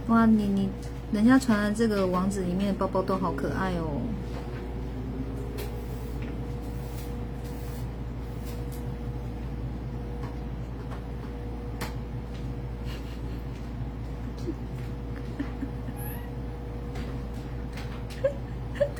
[0.07, 0.69] 哇，你你。
[1.11, 3.99] 人家传的这个网址里面的包包都好可爱哦。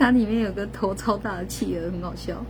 [0.02, 2.43] 它里面有个头超大的企鹅，很好笑。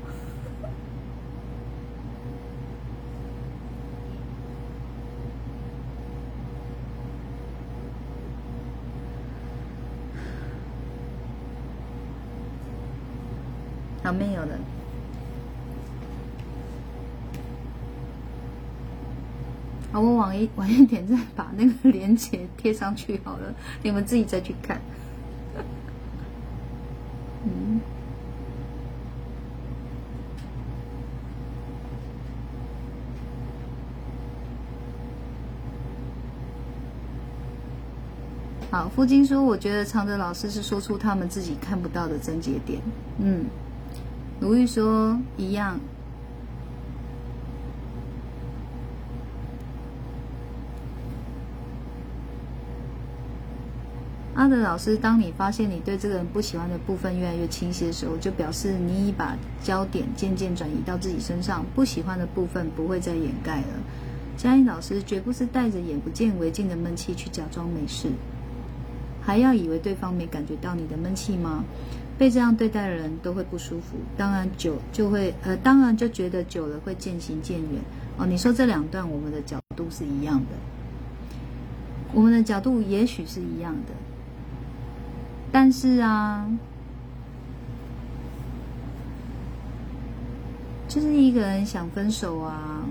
[14.13, 14.59] 没有人。
[19.91, 24.81] 啊，我晚一晚一点再把那个链接贴上去好了，你们自己再去看。
[27.43, 27.79] 嗯。
[38.69, 42.81] 好，付金说，我觉得常德老师是说出他们自己看不到的症结点。
[43.19, 43.45] 嗯。
[44.39, 45.79] 如玉说一样。
[54.51, 63.67] 的老师，当你发现你对这个人不喜欢的部分越来越清晰的时候，就表示你已把焦点渐渐转移到自己身上，不喜欢的部分不会再掩盖了。
[64.37, 68.09] 嘉音老师绝不是带着眼不见为净的闷气去假装没事，
[69.21, 71.63] 还要以为对方没感觉到你的闷气吗？
[72.17, 77.81] 被这样对待的人都会不舒服，当然久就会呃，当然就觉得久了会渐行渐远
[78.17, 78.27] 哦。
[78.27, 80.45] 你说这两段我们的角度是一样的，
[82.13, 83.93] 我们的角度也许是一样的，
[85.51, 86.47] 但是啊，
[90.87, 92.85] 就是一个人想分手啊，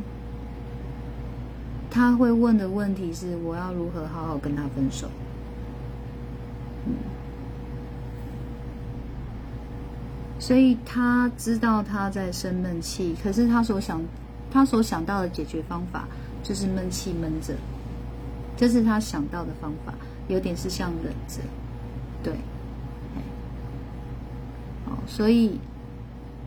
[1.90, 5.08] 他会问的问题是：我要如何好好跟他分手？
[6.86, 6.92] 嗯。
[10.38, 14.00] 所以他知道他在生闷气，可是他所想，
[14.50, 16.08] 他所想到的解决方法
[16.42, 17.54] 就是闷气闷着，
[18.56, 19.92] 这是他想到的方法，
[20.28, 21.40] 有点是像忍着，
[22.22, 22.34] 对，
[24.86, 25.58] 哦，所以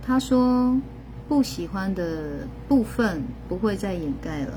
[0.02, 0.78] 他说
[1.28, 4.54] 不喜欢的部分不会再掩盖了，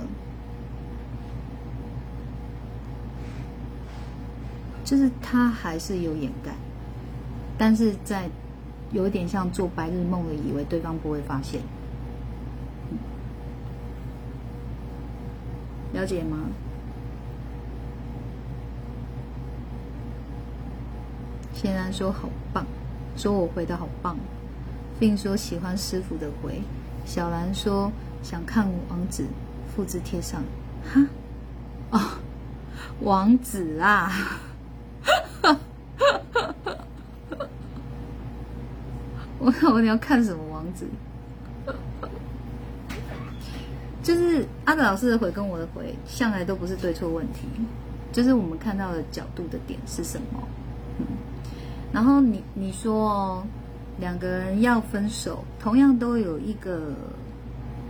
[4.85, 6.53] 就是他还是有掩盖，
[7.57, 8.29] 但是在。
[8.93, 11.61] 有点像做白日梦的，以为对方不会发现，
[15.93, 16.39] 了解吗？
[21.57, 22.67] 显然说好棒，
[23.17, 24.17] 说我回的好棒，
[25.01, 26.61] 并说喜欢师傅的回。
[27.07, 27.91] 小兰说
[28.23, 29.25] 想看王子，
[29.75, 30.43] 复制贴上。
[30.85, 31.01] 哈，
[31.91, 32.01] 哦，
[33.01, 34.39] 王子啊！
[39.39, 40.87] 我我你要看什么王子？
[44.03, 47.49] 就是阿德老师的回跟我的回，向来都不是对错问题，
[48.13, 50.43] 就是我们看到的角度的点是什么。
[50.99, 51.07] 嗯，
[51.93, 53.43] 然后你你说哦，
[53.99, 56.95] 两个人要分手，同样都有一个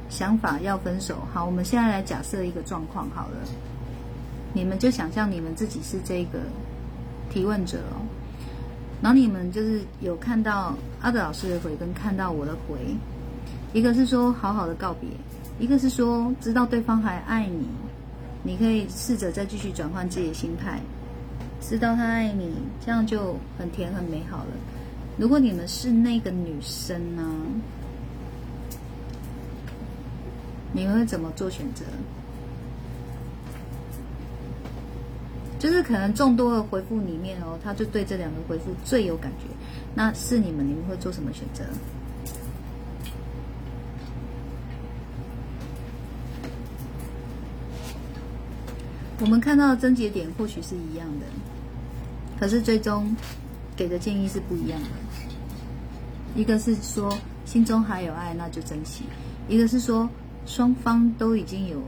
[0.09, 1.17] 想法要分手。
[1.33, 3.37] 好，我们现在来假设一个状况好了，
[4.53, 6.39] 你们就想象你们自己是这个
[7.31, 8.05] 提问者哦。
[9.03, 12.79] 然后你们就是有看到阿德老师的回，跟看到我的回，
[13.73, 15.11] 一个是说好好的告别，
[15.59, 17.67] 一个是说知道对方还爱你，
[18.43, 20.81] 你可以试着再继续转换自己的心态，
[21.61, 22.55] 知道他爱你
[22.85, 24.51] 这样就很甜很美好了。
[25.19, 27.25] 如果你们是那个女生呢？
[30.73, 31.85] 你们会怎么做选择？
[35.59, 39.47] 就是可能众多的回复里面哦他就对这两个回复最有感觉。
[39.95, 41.65] 那是你们你们会做什么选择？
[49.19, 51.27] 我们看到的症结点或许是一样的，
[52.39, 53.17] 可是最终
[53.75, 54.89] 给的建议是不一样的。
[56.35, 59.05] 一个是说心中还有爱，那就珍惜；
[59.49, 60.07] 一个是说
[60.45, 61.83] 双方都已经有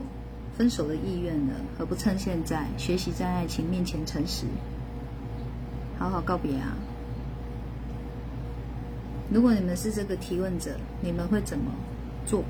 [0.57, 4.47] 分手的意愿了，何不趁现在学习在爱情面前诚实，
[5.99, 6.73] 好好告别啊？
[9.31, 11.65] 如果你们是这个提问者，你们会怎么
[12.25, 12.43] 做？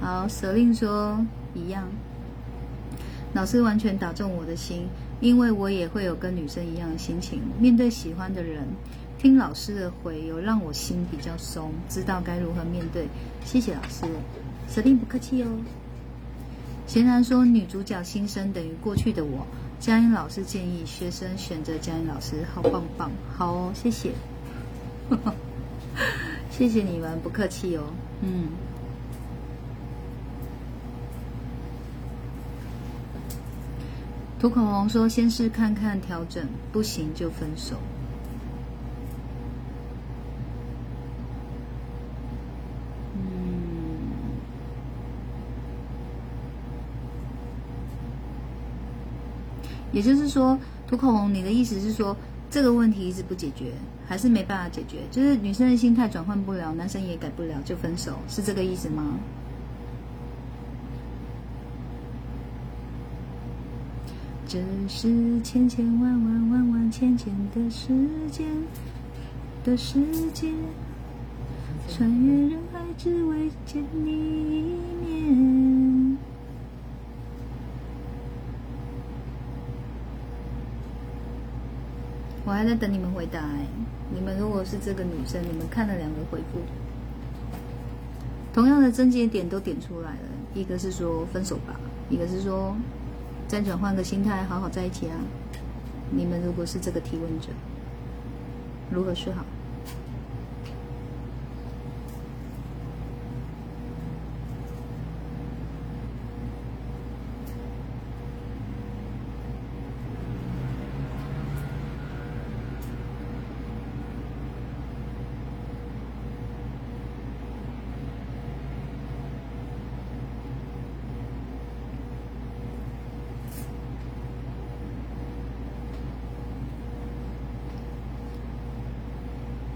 [0.00, 1.18] 好，舍令说
[1.54, 1.86] 一样。
[3.34, 4.88] 老师完全打中我的心，
[5.20, 7.40] 因为我也会有跟女生一样的心情。
[7.58, 8.66] 面对喜欢的人，
[9.18, 13.06] 听老师的回，有让我心比较松，知道该如何面对。
[13.44, 14.06] 谢谢老师，
[14.68, 15.48] 舍令不客气哦。
[16.86, 19.46] 贤然说，女主角新生等于过去的我。
[19.78, 24.10] 佳音老师建议学生选择佳音老师，好棒棒，好哦，谢谢，
[26.50, 27.84] 谢谢你们，不客气哦，
[28.22, 28.48] 嗯。
[34.40, 37.76] 涂口红说：“先试看看，调整不行就分手。”
[43.14, 43.20] 嗯，
[49.92, 52.16] 也就是说，涂口红，你的意思是说，
[52.50, 53.74] 这个问题一直不解决，
[54.08, 55.00] 还是没办法解决？
[55.10, 59.18] 就是女生的心态转换不了，男生也改不了，就分手，是这个意思吗？
[64.50, 67.86] 这是千千万万万万千千的时
[68.32, 68.48] 间
[69.62, 70.00] 的世
[70.32, 70.48] 界，
[71.88, 74.74] 穿越人海只为见你一
[75.06, 76.18] 面。
[82.44, 83.64] 我还在等你们回答哎，
[84.12, 86.58] 你们如果是这个女生，你们看了两个回复，
[88.52, 91.78] 同样的症结点都点出来了，一个是说分手吧，
[92.08, 92.74] 一个是说。
[93.50, 95.16] 再转换个心态，好好在一起啊！
[96.12, 97.48] 你们如果是这个提问者，
[98.92, 99.44] 如何是好？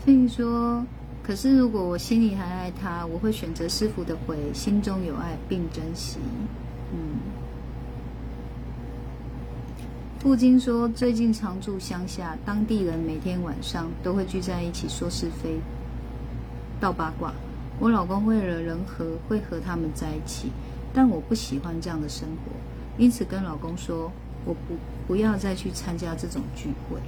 [0.05, 0.85] 所以说，
[1.23, 6.19] 可是如果我心里还爱他，我会选择师傅的回，心中有爱并珍惜。
[6.93, 6.99] 嗯。
[10.21, 15.59] 布金说，最近常住乡下，当地人每天晚上都会聚在一起说是非、
[16.79, 17.33] 道八卦。
[17.81, 20.51] 我老公为了人和，会和他们在一起，
[20.93, 22.53] 但我不喜欢这样的生活，
[23.03, 24.13] 因此跟老公说，
[24.45, 24.77] 我不
[25.07, 27.01] 不要再去参加这种聚会。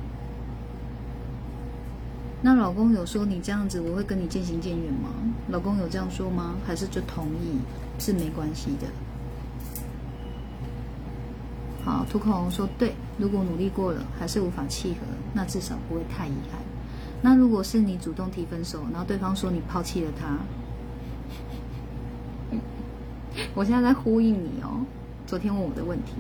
[2.43, 5.11] 那老公有说你这样子我会跟你渐行渐远吗？
[5.49, 6.55] 老公有这样说吗？
[6.67, 7.59] 还是就同意
[7.99, 8.87] 是没关系的？
[11.85, 14.99] 好，涂口红说对，如果努力过了还是无法契合，
[15.33, 16.61] 那至少不会太遗憾。
[17.23, 20.37] 那如果是你主动提分手，然后对方说你抛弃了他，
[23.55, 24.85] 我现在在呼应你哦，
[25.27, 26.13] 昨天问我的问题。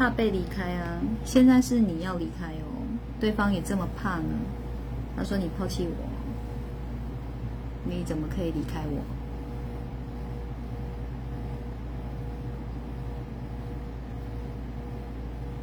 [0.00, 0.98] 怕被离开啊！
[1.26, 2.64] 现在是你要离开哦，
[3.20, 4.24] 对方也这么怕呢。
[5.14, 5.94] 他说你抛弃我，
[7.84, 9.02] 你怎么可以离开我？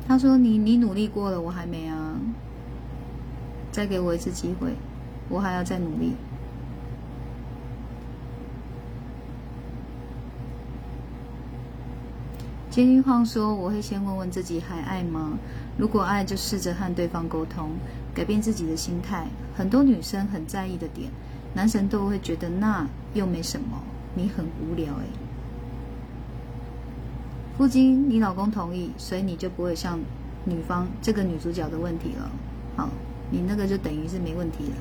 [0.08, 2.20] 他说你你努力过了，我还没啊。
[3.72, 4.74] 再给我一次机会，
[5.30, 6.14] 我还要再努力。
[12.78, 15.32] 金玉晃说：“我会先问问自己还爱吗？
[15.80, 17.72] 如果爱，就试着和对方沟通，
[18.14, 19.26] 改变自己的心态。
[19.58, 21.10] 很多女生很在意的点，
[21.56, 23.82] 男神都会觉得那又没什么，
[24.14, 25.06] 你很无聊哎。
[27.58, 30.00] 夫金，你老公同意，所以你就不会像
[30.46, 32.30] 女方这个女主角的问题了。
[32.76, 32.88] 好，
[33.32, 34.76] 你那个就等于是没问题了。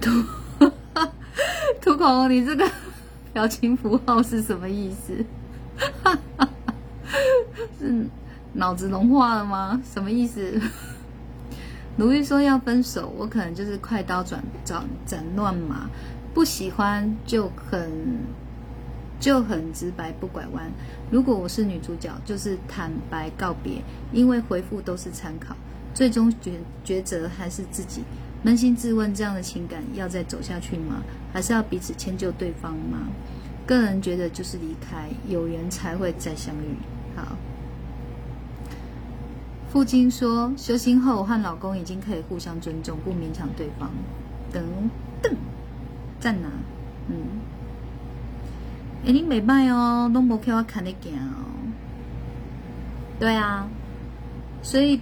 [0.00, 0.10] 涂
[1.80, 2.68] 涂口红，你这个。”
[3.32, 5.24] 表情符号是什么意思？
[7.78, 8.06] 是
[8.52, 9.80] 脑子融化了吗？
[9.84, 10.60] 什么意思？
[11.96, 15.88] 鲁豫说要分手，我可能就是快刀斩斩斩乱麻，
[16.32, 17.90] 不喜欢就很
[19.20, 20.70] 就很直白不拐弯。
[21.10, 25.54] 如果我是女主角，就是坦白告别，因为回复都是参考，
[25.92, 26.52] 最终抉
[26.84, 28.02] 抉择还是自己。
[28.44, 31.02] 扪心自问，这样的情感要再走下去吗？
[31.32, 33.08] 还是要彼此迁就对方吗？
[33.64, 36.76] 个人觉得就是离开，有缘才会再相遇。
[37.14, 37.36] 好。
[39.70, 43.88] 父亲说，修心后和老公已经可以互相尊重，不勉强对方。
[44.52, 44.62] 等
[45.22, 45.34] 等，
[46.20, 46.48] 在哪？
[47.08, 47.16] 嗯，
[49.06, 51.46] 哎，你没拜哦，都无叫我看得见哦。
[53.18, 53.66] 对啊，
[54.62, 55.00] 所以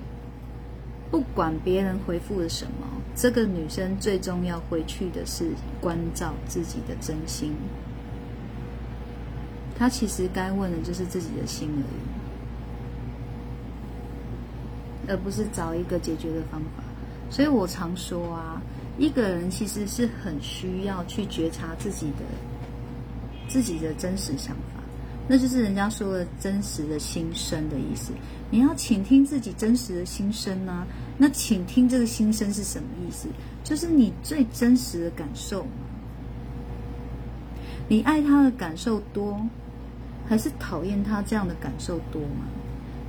[1.10, 2.86] 不管别人回复了什么，
[3.20, 7.52] 这个女生最终要回去的是关照自己的真心。
[9.78, 12.00] 她其实该问的就是自己的心而已。
[15.06, 16.82] 而不是找一个解决的方法，
[17.28, 18.62] 所以我常说啊，
[18.96, 22.24] 一个人其实是很需要去觉察自己的
[23.48, 24.80] 自己的真实想法，
[25.26, 28.12] 那就是人家说的真实的心声的意思。
[28.50, 30.86] 你要倾听自己真实的心声呢？
[31.22, 33.28] 那请听这个心声是什么意思？
[33.62, 35.66] 就是你最真实的感受。
[37.88, 39.38] 你爱他的感受多，
[40.26, 42.46] 还是讨厌他这样的感受多吗？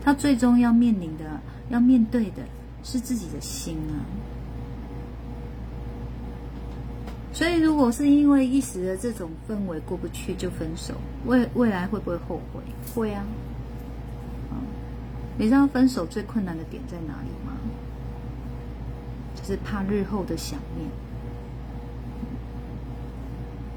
[0.03, 1.39] 他最终要面临的。
[1.69, 2.43] 要面对的
[2.83, 3.95] 是自己的心啊，
[7.31, 10.95] 所以如果是因为一时的这种氛围过不去就分手，
[11.25, 12.59] 未未来会不会后悔？
[12.93, 13.23] 会啊，
[15.37, 17.29] 你知道分手最困难的点在哪里？
[19.51, 20.89] 是怕日后的想念。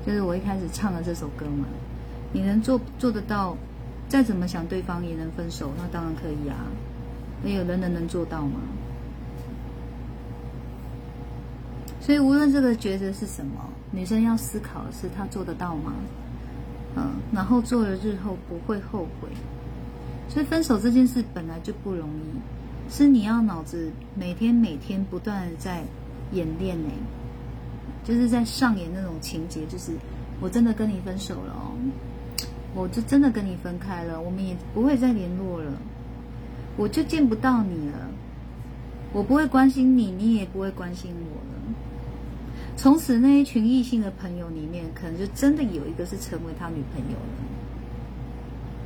[0.06, 1.66] 就是我一开始唱的这首歌嘛，
[2.32, 3.56] 你能做做得到，
[4.08, 6.56] 再怎么想对方也能分手，那当然可以啊。
[7.42, 8.60] 没有人能能做到吗？
[12.00, 15.92] 所以无论这个抉择是什么，女生要思考的是她做得到吗？
[16.96, 19.28] 嗯，然后做了日后不会后悔。
[20.28, 22.53] 所以分手这件事本来就不容易，
[22.90, 25.82] 是你要脑子每天每天不断的在
[26.32, 26.88] 演练呢，
[28.04, 29.92] 就是在上演那种情节，就是
[30.40, 31.72] 我真的跟你分手了哦，
[32.74, 35.72] 我就真的跟你分开了，我们也不会再联络了。
[36.76, 38.10] 我就见不到你了，
[39.12, 41.74] 我不会关心你，你也不会关心我了。
[42.76, 47.44] 从此那一群异性的朋友里面，可能就真的有一个是成为他女朋友了，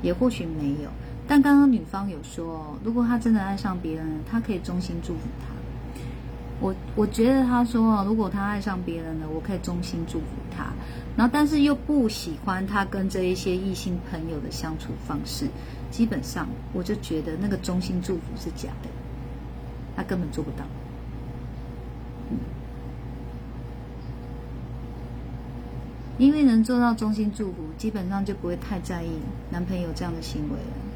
[0.02, 0.90] 也或许没有。
[1.28, 5.54] 但刚刚女方有说，如果他真的爱上别人了，他可以衷心祝福他。
[6.60, 10.72] 我我觉得他说，如果他爱上别人了，我可以衷心祝福他。
[11.16, 15.46] 然后，但是又不喜欢他跟这一些异性朋友的相处方式。
[15.90, 18.88] 基本上，我就觉得那个衷心祝福是假的，
[19.94, 20.64] 他根本做不到。
[26.16, 29.10] 因为能做到衷心祝福，基本上就不会太在意
[29.50, 30.87] 男朋友这样的行为了。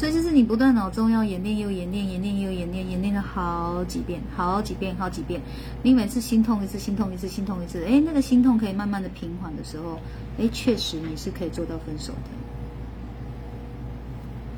[0.00, 5.38] 所以就是你不断脑中要演练又演练，演练又演练，演练了好几遍，好几遍，好几遍。
[5.82, 10.00] 你每次心痛一次，心痛一次，心痛一次，哎，那个心痛可以慢慢的平缓的时候，
[10.38, 12.30] 哎，确实你是可以做到分手的。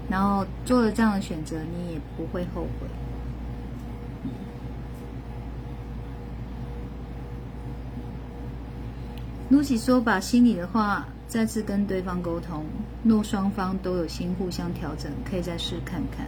[0.09, 2.87] 然后做了这样的选择，你也不会后悔。
[9.49, 12.63] 露西说：“把心里的话。”再次跟对方沟通，
[13.03, 16.27] 若双方都有心互相调整，可以再试看看。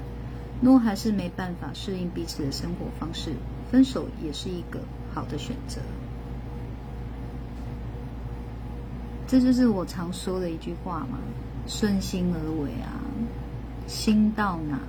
[0.62, 3.34] 若还是没办法适应彼此的生活方式，
[3.70, 4.80] 分手也是一个
[5.12, 5.78] 好的选择。
[9.26, 11.18] 这就是我常说的一句话嘛，
[11.66, 12.96] 顺心而为啊，
[13.86, 14.80] 心到哪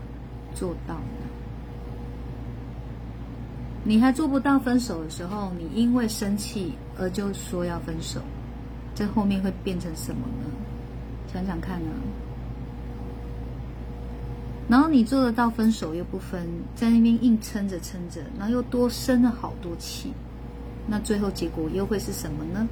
[0.54, 1.28] 做到哪。
[3.84, 8.22] 你还做不到分手的时候，你因为生气而就说要分手。
[8.96, 10.50] 这后面会变成什么呢？
[11.32, 11.92] 想想看呢。
[14.68, 20.12] 然后你做得到分手又不分，在那边硬撑着撑着，然后又多生了好多气，
[20.88, 22.68] 那最后结果又会是什么呢？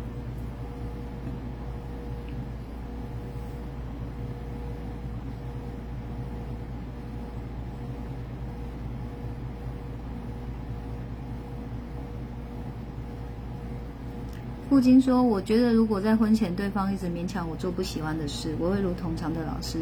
[14.73, 19.77] 父亲说：“我觉得，如果在婚前对方一直勉强我做不喜欢的事，我会如同常的老师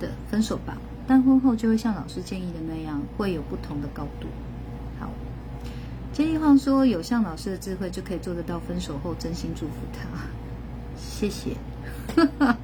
[0.00, 0.78] 的分手吧。
[1.06, 4.26] 但婚后就会像老师建议的那样，会有不同的高度。”
[4.98, 5.10] 好，
[6.14, 10.08] 接力晃说：“有像老师的智慧，就可以做得到分手后真心祝福他。”
[10.96, 11.50] 谢谢。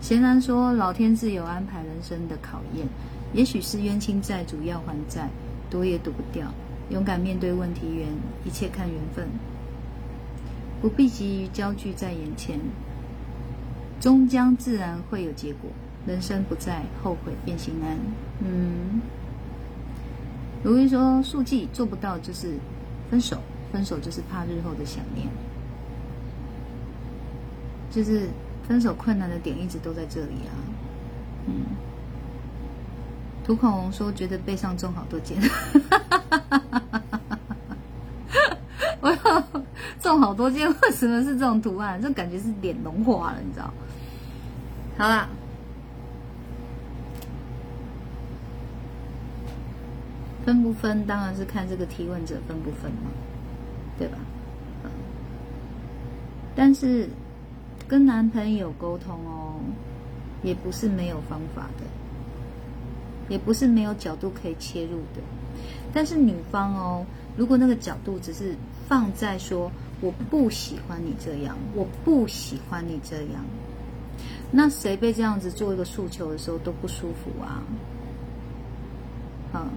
[0.00, 2.86] 贤男说：“老天自有安排人生的考验，
[3.34, 5.28] 也许是冤亲债主要还债，
[5.68, 6.46] 躲也躲不掉。
[6.90, 8.06] 勇敢面对问题缘，
[8.44, 9.26] 一切看缘分，
[10.80, 12.58] 不必急于焦聚在眼前，
[14.00, 15.70] 终将自然会有结果。
[16.06, 17.98] 人生不再后悔便心安。”
[18.42, 19.00] 嗯，
[20.62, 22.54] 如意说：“速记做不到就是
[23.10, 23.38] 分手，
[23.72, 25.28] 分手就是怕日后的想念，
[27.90, 28.28] 就是。”
[28.68, 30.54] 分手困难的点一直都在这里啊，
[31.46, 31.54] 嗯。
[33.44, 35.36] 涂口红说觉得背上中好多箭，
[39.00, 39.40] 我 要
[40.00, 42.00] 中好多件，为什么是这种图案？
[42.02, 43.72] 这感觉是脸融化了，你知道？
[44.98, 45.28] 好啦，
[50.44, 53.10] 分不分当然是看这个提问者分不分嘛，
[53.98, 54.18] 对吧？
[56.54, 57.08] 但是。
[57.88, 59.58] 跟男朋友沟通哦，
[60.44, 61.84] 也不是没有方法的，
[63.28, 65.20] 也不是没有角度可以切入的。
[65.92, 67.04] 但是女方哦，
[67.36, 68.54] 如果那个角度只是
[68.86, 73.44] 放在说我不喜欢你这样，我不喜欢你这样，
[74.50, 77.62] 那谁被这样子做一个诉求的时候都不舒服啊。
[79.52, 79.68] 啊，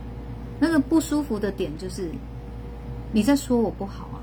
[0.59, 2.09] 那个不舒服的点就是
[3.11, 4.19] 你在说我不好啊，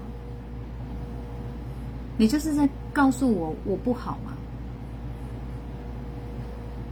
[2.16, 2.68] 你就是在。
[2.92, 4.32] 告诉我我不好吗？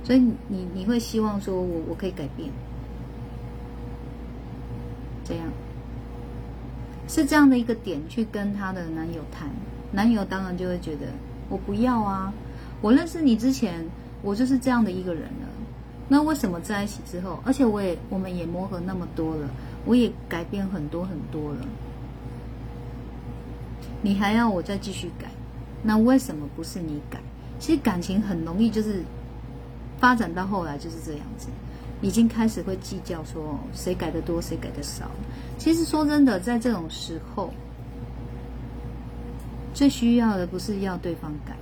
[0.04, 2.48] 所以你你会希望说我我可以改变，
[5.24, 5.44] 这样
[7.08, 9.48] 是这样的一个点去跟她的男友谈，
[9.90, 11.06] 男友当然就会觉得
[11.48, 12.32] 我不要啊，
[12.80, 13.84] 我认识你之前
[14.22, 15.48] 我就是这样的一个人了，
[16.08, 19.48] 那为什么在一起之后，而且我也我们也磨合那么多了，
[19.84, 21.66] 我也改变很多很多了，
[24.02, 25.30] 你还要我再继续改？
[25.82, 27.18] 那为什么不是你改？
[27.58, 29.02] 其实感情很容易就是
[29.98, 31.48] 发展到后来就是这样子，
[32.00, 35.10] 已经开始会计较说谁改的多谁改的少。
[35.58, 37.52] 其实说真的，在这种时候，
[39.74, 41.56] 最需要的不是要对方改，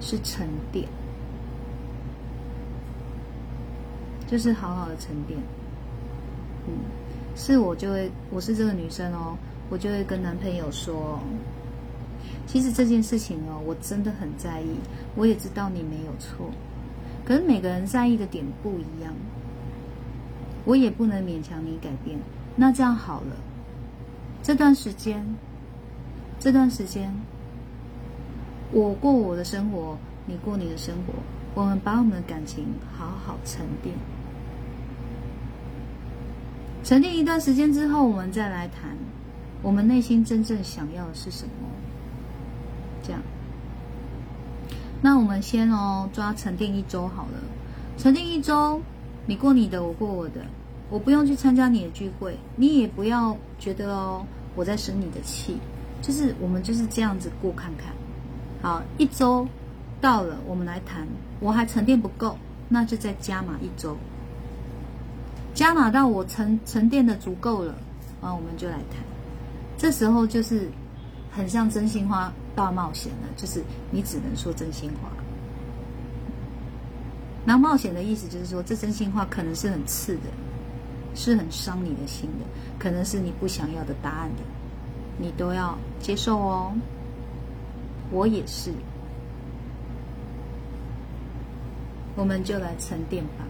[0.00, 0.86] 是沉淀，
[4.26, 5.38] 就是好好的沉淀。
[6.66, 6.74] 嗯，
[7.36, 9.36] 是我就会，我是这个女生哦，
[9.70, 11.20] 我就会跟男朋友说。
[12.44, 14.66] 其实这件事情哦，我真的很在意，
[15.14, 16.50] 我也知道你没有错，
[17.32, 19.14] 可是每个人在意的点不一样，
[20.66, 22.18] 我也不能勉强你改变。
[22.56, 23.36] 那这样好了，
[24.42, 25.24] 这段时间，
[26.38, 27.10] 这段时间，
[28.70, 31.14] 我过我的生活，你过你的生活，
[31.54, 33.94] 我们把我们的感情好好沉淀，
[36.84, 38.94] 沉淀一段时间之后，我们再来谈，
[39.62, 41.50] 我们内心真正想要的是什么。
[43.02, 43.22] 这样，
[45.04, 47.40] 那我们先哦抓沉淀一周好了。
[47.98, 48.80] 沉淀一周，
[49.26, 50.40] 你过你的，我过我的，
[50.88, 54.24] 我不用去参加你的聚会，你也不要觉得哦
[54.54, 55.58] 我在生你的气，
[56.00, 57.92] 就是我们就是这样子过看看。
[58.62, 59.46] 好，一周
[60.00, 61.06] 到了，我们来谈。
[61.40, 62.38] 我还沉淀不够，
[62.68, 63.96] 那就再加码一周，
[65.52, 67.74] 加码到我沉沉淀的足够了，
[68.20, 69.02] 啊，我们就来谈。
[69.76, 70.68] 这时候就是
[71.32, 72.32] 很像真心话。
[72.54, 75.10] 大冒险了，就是你只能说真心话。
[77.44, 80.30] 那冒险的意思就是说，这真心话可能是很刺的，
[81.14, 82.46] 是很伤你的心的，
[82.78, 84.42] 可能是你不想要的答案的，
[85.18, 86.72] 你都要接受哦。
[88.12, 88.70] 我也是，
[92.14, 93.44] 我们就来沉淀吧。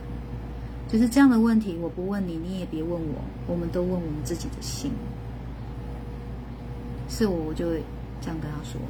[0.89, 4.93] 就是这样的问题，我不问你，你也别问我，我们都问我们自己的心。
[7.09, 7.67] 是我，我就。
[8.23, 8.81] 这样跟他说，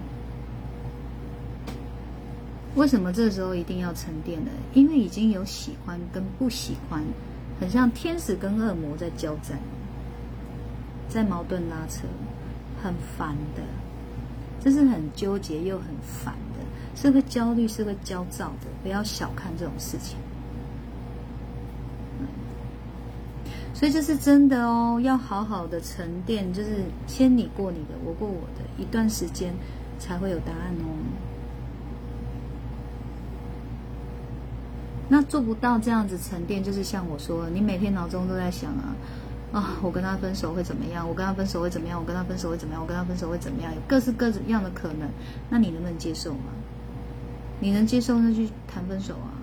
[2.77, 4.51] 为什么这时候一定要沉淀呢？
[4.75, 7.03] 因为已经有喜欢跟不喜欢，
[7.59, 9.59] 很像天使跟恶魔在交战，
[11.09, 12.07] 在矛盾拉扯，
[12.83, 13.63] 很烦的，
[14.61, 16.61] 这是很纠结又很烦的，
[16.95, 18.69] 是个焦虑，是个焦躁的。
[18.83, 20.17] 不要小看这种事情。
[23.83, 29.53] 所以这是真的哦，要好好的沉淀，就是先你过你的，我过我的，一段时间
[29.99, 30.87] 才会有答案哦。
[35.09, 38.95] 那做不到这样子沉淀，就是像我说，你每天脑中都在想啊
[39.53, 41.09] 啊，我跟他分手会怎么样？
[41.09, 41.99] 我跟他分手会怎么样？
[41.99, 42.81] 我跟他分手会怎么样？
[42.81, 43.75] 我跟他分手会怎么样？
[43.75, 45.09] 有各式各样的可能，
[45.51, 46.55] 那你能不能接受吗？
[47.59, 49.42] 你能接受，那就谈分手啊。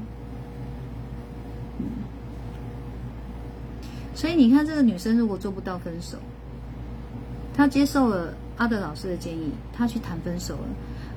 [4.20, 6.18] 所以你看，这个女生如果做不到分手，
[7.56, 10.68] 她接受了阿德老师的建议，她去谈分手了，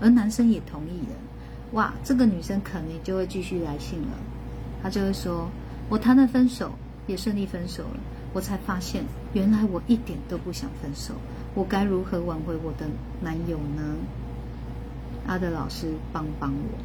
[0.00, 1.16] 而男生也同意了。
[1.72, 4.16] 哇，这个女生可能就会继续来信了，
[4.80, 5.48] 她就会说
[5.90, 6.70] ：“我谈了分手，
[7.09, 7.98] 也顺利分手了，
[8.32, 11.12] 我才发现原来我一点都不想分手，
[11.57, 12.86] 我该如何挽回我的
[13.20, 13.96] 男友呢？”
[15.26, 16.78] 阿德老师帮帮我，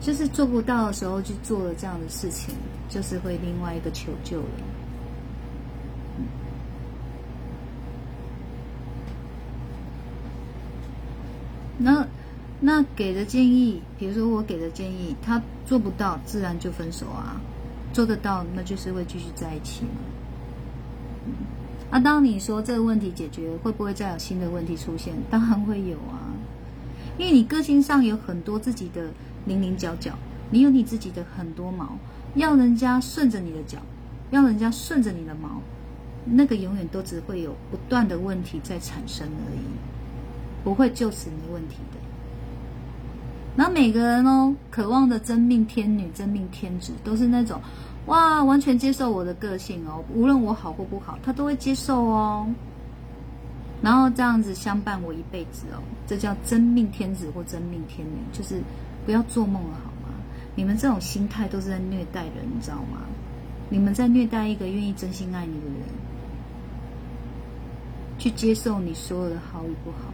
[0.00, 2.54] 就是做不到的时候去做了这样的事情，
[2.88, 4.46] 就是会另外一个求救了。
[11.76, 12.06] 那
[12.60, 17.40] 那给的建议，比如说我给的建议，他做不到，自然就分手啊；
[17.92, 20.00] 做得到，那就是会继续在一起嘛。
[21.90, 25.14] 啊当你说这个问题解决，会不会再有新的问题出现？
[25.30, 26.32] 当然会有啊，
[27.18, 29.10] 因为你个性上有很多自己的
[29.46, 30.12] 零零角角，
[30.50, 31.98] 你有你自己的很多毛，
[32.34, 33.78] 要人家顺着你的脚，
[34.30, 35.60] 要人家顺着你的毛，
[36.24, 39.64] 那个永远都只会有不断的问题在产生而已。
[40.62, 41.98] 不会就此没问题的。
[43.56, 47.58] 然后每个人哦，渴望的真命天女、真命天子，都是那种
[48.06, 52.46] 哇，完全接受我的个性哦，无论我好或不好，他都会接受哦。
[53.80, 58.60] 然后这样子相伴我一辈子哦，这叫真命天子或真命天女，就是
[59.04, 60.14] 不要做梦了好吗？
[60.54, 63.06] 你们这种心态都是在虐待人，你知道吗？
[63.68, 65.88] 你们在虐待一个愿意真心爱你的人，
[68.18, 70.12] 去接受你所有的好与不好。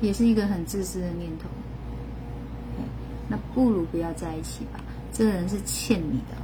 [0.00, 1.48] 也是一个很自私的念头，
[3.26, 4.78] 那不如不要在一起吧。
[5.10, 6.36] 这个人是欠你的，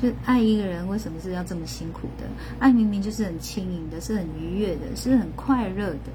[0.00, 2.24] 就爱一个人，为什么是要这么辛苦的？
[2.58, 6.10] 爱明明就是很轻盈的，是很愉悦的，是很快乐的，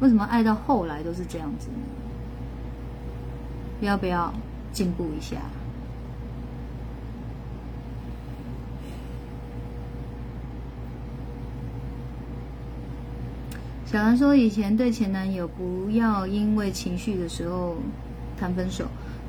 [0.00, 1.76] 为什么爱到后来都是这样子呢？
[3.82, 4.34] 要不要
[4.72, 5.36] 进步一下？
[13.86, 17.76] 小兰说：“以前对前男友不要因为情绪的时候
[18.38, 18.84] 谈分手，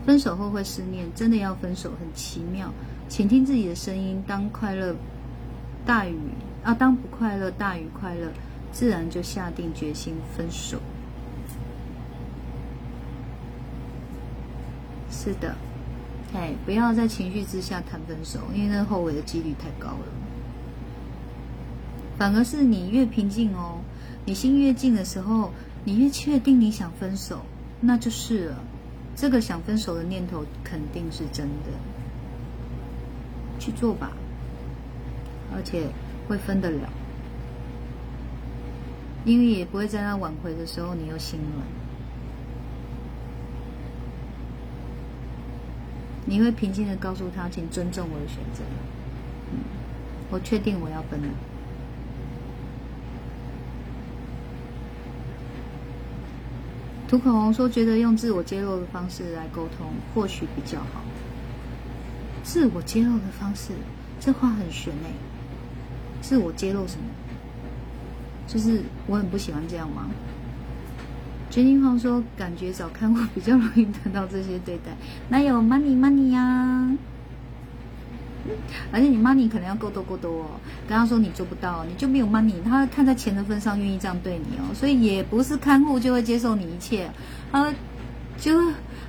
[0.06, 2.72] 分手后会思念，真的要分手很奇妙。
[3.08, 4.96] 请听自己的声音，当快乐
[5.86, 6.16] 大于
[6.64, 8.32] 啊，当不快乐大于快乐，
[8.72, 10.80] 自然就下定决心分手。
[15.10, 15.56] 是的，
[16.34, 20.06] 哎，不要在情绪之下谈分手，因为那后悔的几率太高了。
[22.18, 23.80] 反而是你越平静哦。”
[24.24, 25.52] 你心越静的时候，
[25.84, 27.42] 你越确定你想分手，
[27.80, 28.58] 那就是了。
[29.22, 31.70] 这个想分手的念头肯定是真的，
[33.60, 34.14] 去做吧，
[35.54, 35.86] 而且
[36.28, 36.90] 会分得了，
[39.24, 41.68] 因为也不会在那挽回的时候你又心软，
[46.26, 48.64] 你会平静的告诉他，请尊重我的选择，
[49.52, 49.60] 嗯，
[50.32, 51.28] 我确定我要分了。
[57.12, 59.86] 涂口红说：“觉得用自我揭露的方式来沟通，
[60.16, 61.02] 或许比较好。
[62.42, 63.74] 自我揭露的方式，
[64.18, 65.12] 这话很悬哎。
[66.22, 67.04] 自我揭露什么？
[68.48, 70.10] 就是我很不喜欢这样吗？”
[71.52, 74.96] 决定方说：“感觉找看护比较容易得到这些对待，
[75.28, 76.98] 哪有 money money 呀？”
[78.92, 80.48] 而且你 money 可能要够多够多哦，
[80.88, 87.10] 跟他说你做不到，你就没有 money，他看在钱的份上愿意这样对你哦，所以也不是看护就会接受你一切，
[87.52, 87.74] 他
[88.38, 88.60] 就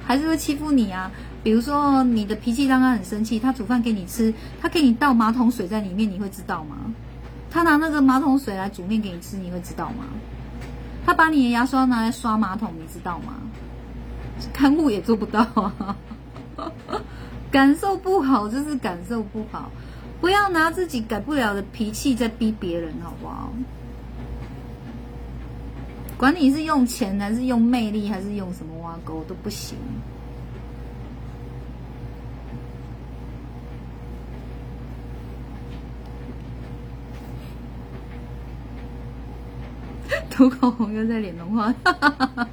[0.05, 1.11] 还是会欺负你啊。
[1.43, 6.76] 比如说你的脾气让他很生气，他煮饭给你吃，他给你倒马桶水在里面，你会知道吗？
[7.51, 10.05] 他拿那个马桶水来煮面给你吃，你会知道吗？
[11.05, 13.35] 他把你的牙刷拿来刷马桶，你知道吗？
[14.53, 15.97] 看护也做不到啊。
[17.53, 19.70] 感受不好就是感受不好，
[20.22, 23.53] 不要拿自己改不了的脾气在逼别人，好不好？
[26.16, 29.76] 管你是用钱还是用魅力还是用什么挖沟都不行。
[40.30, 41.74] 涂口红又在脸红化，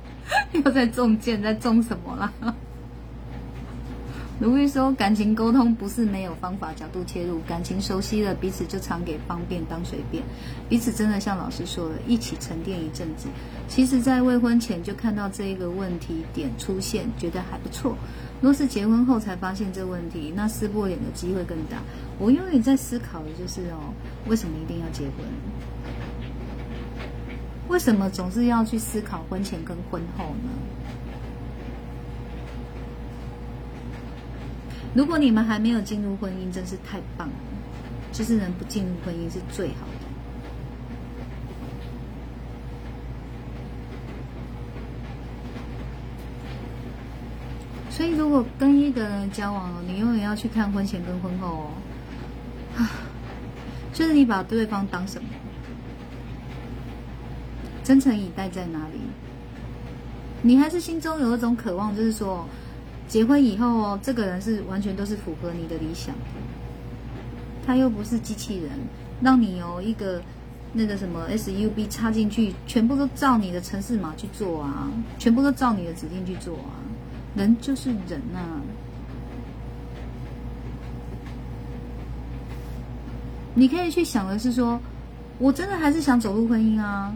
[0.52, 2.34] 又在中箭，在中什么了？
[4.40, 10.24] 如玉说：“感情沟通不是没有方法角度切入，感情熟悉了，彼此就常给方便当随便，
[10.70, 13.28] 彼此真的像老师说的，一起沉淀一阵子。
[13.68, 17.98] 其实，在未婚前就看到这一个问题点出现，觉得还不错。
[18.40, 21.78] 若是结婚后才发现这问题，那撕破脸的机会更大。
[22.18, 23.94] 我永远在思考的就是哦，
[24.28, 25.26] 为什么一定要结婚？
[27.68, 30.50] 为什么总是要去思考婚前跟婚后呢？
[34.96, 37.34] 如果你们还没有进入婚姻，真是太棒了，
[38.12, 40.10] 就是能不进入婚姻是最好的。
[47.90, 51.72] 所以，如果跟一个人交往，你永远要去看婚前跟婚后哦。
[52.78, 52.90] 啊，
[53.94, 55.28] 就是你把对方当什么？
[57.84, 59.02] 真诚以待在哪里？
[60.42, 62.48] 你还是心中有一种渴望，就是说，
[63.10, 66.14] 结婚以后哦，这个人是完全都是符合你的理想，
[67.66, 68.70] 他又不是机器人，
[69.20, 70.22] 让你有一个
[70.74, 74.88] 那个什么 SUB 插进去，全部都照你的城市码去做啊，
[75.18, 76.78] 全部都照你的指令去做啊。
[77.36, 78.40] 人就是人呐，
[83.56, 84.80] 你可以去想的是说，
[85.40, 87.12] 我真的还是想走入婚姻啊。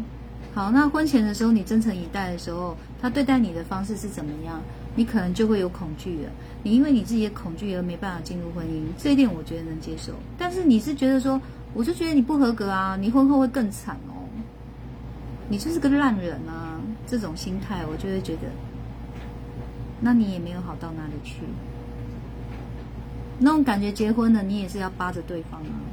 [0.55, 4.59] 好，那婚前的时候你真诚以待的时候，他对待你的方式是怎么样？
[4.95, 6.31] 你可能就会有恐惧了。
[6.63, 10.13] 你因为你自己的恐惧而没办法进入婚姻，这一点我觉得能接受。
[10.37, 11.41] 但是你是觉得说，
[11.73, 14.27] 我就觉得你不合格啊，你婚后会更惨哦，
[15.49, 18.47] 你就是个烂人啊，这种心态我就会觉得。
[20.01, 21.37] 那你也没有好到哪里去，
[23.39, 25.92] 那种感觉，结婚了你也是要扒着对方啊。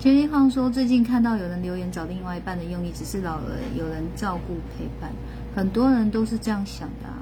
[0.00, 5.12] 杰尼胖说，最近看到有人留言找另外一半的用意，只是老了有人照顾陪伴，
[5.54, 7.20] 很多人都是这样想的，啊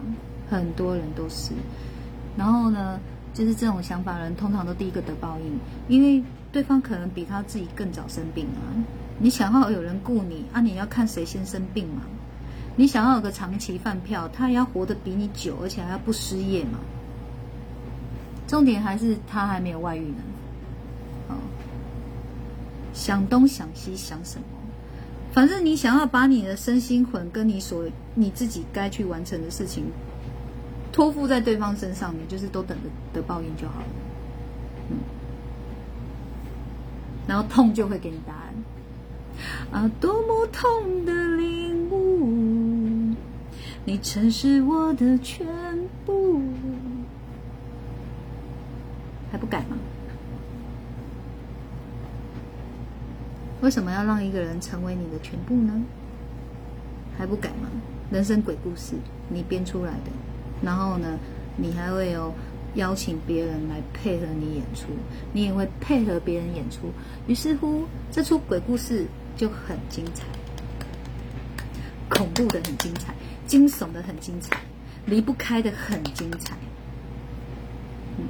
[0.48, 1.50] 很多人都是。
[2.36, 3.00] 然后呢，
[3.34, 5.58] 就是这种想法的人，通常都第一个得报应，
[5.88, 6.22] 因为
[6.52, 8.70] 对方可能比他自己更早生病啊。
[9.18, 10.60] 你想要有人顾你啊？
[10.60, 12.02] 你要看谁先生病嘛？
[12.76, 16.78] 你想要有个长期饭票，他也要活得比你久，而且还要不失业嘛？
[18.46, 20.22] 重点还是他还没有外遇呢。
[21.30, 21.34] 哦，
[22.98, 24.44] 想东想西想什么？
[25.32, 27.84] 反正你想要把你的身心魂跟你所
[28.16, 29.84] 你自己该去完成的事情
[30.90, 33.86] 托付在对方身上，你就是都等着得报应就好了。
[34.90, 34.96] 嗯，
[37.28, 38.52] 然后痛就会给你答案。
[39.70, 43.14] 啊，多么痛的领悟！
[43.84, 45.46] 你曾是我的全
[46.04, 46.42] 部，
[49.30, 49.76] 还不改吗？
[53.60, 55.82] 为什么要让一个人成为你的全部呢？
[57.16, 57.68] 还不改吗？
[58.10, 58.94] 人生鬼故事，
[59.28, 60.10] 你编出来的。
[60.62, 61.18] 然后呢，
[61.56, 62.32] 你还会有
[62.74, 64.86] 邀请别人来配合你演出，
[65.32, 66.92] 你也会配合别人演出。
[67.26, 69.06] 于是乎，这出鬼故事。
[69.38, 70.24] 就很精彩，
[72.08, 73.14] 恐怖的很精彩，
[73.46, 74.58] 惊悚的很精彩，
[75.06, 76.56] 离不开的很精彩。
[78.18, 78.24] 嗯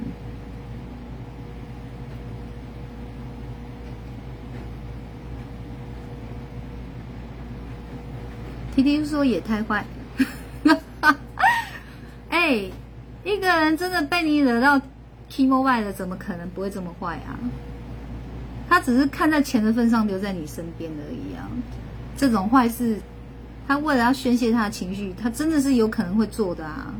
[8.81, 9.85] ，T T 说也太坏，
[12.29, 12.71] 哎，
[13.25, 14.79] 一个人真的被你惹到
[15.29, 17.35] K M O 外了，怎么可能不会这么坏啊？
[18.69, 21.49] 他只是看在钱的份上留在你身边而已啊！
[22.15, 22.99] 这种坏事，
[23.67, 26.93] 他为了要宣泄他的情绪，他真的是有可能会做的啊！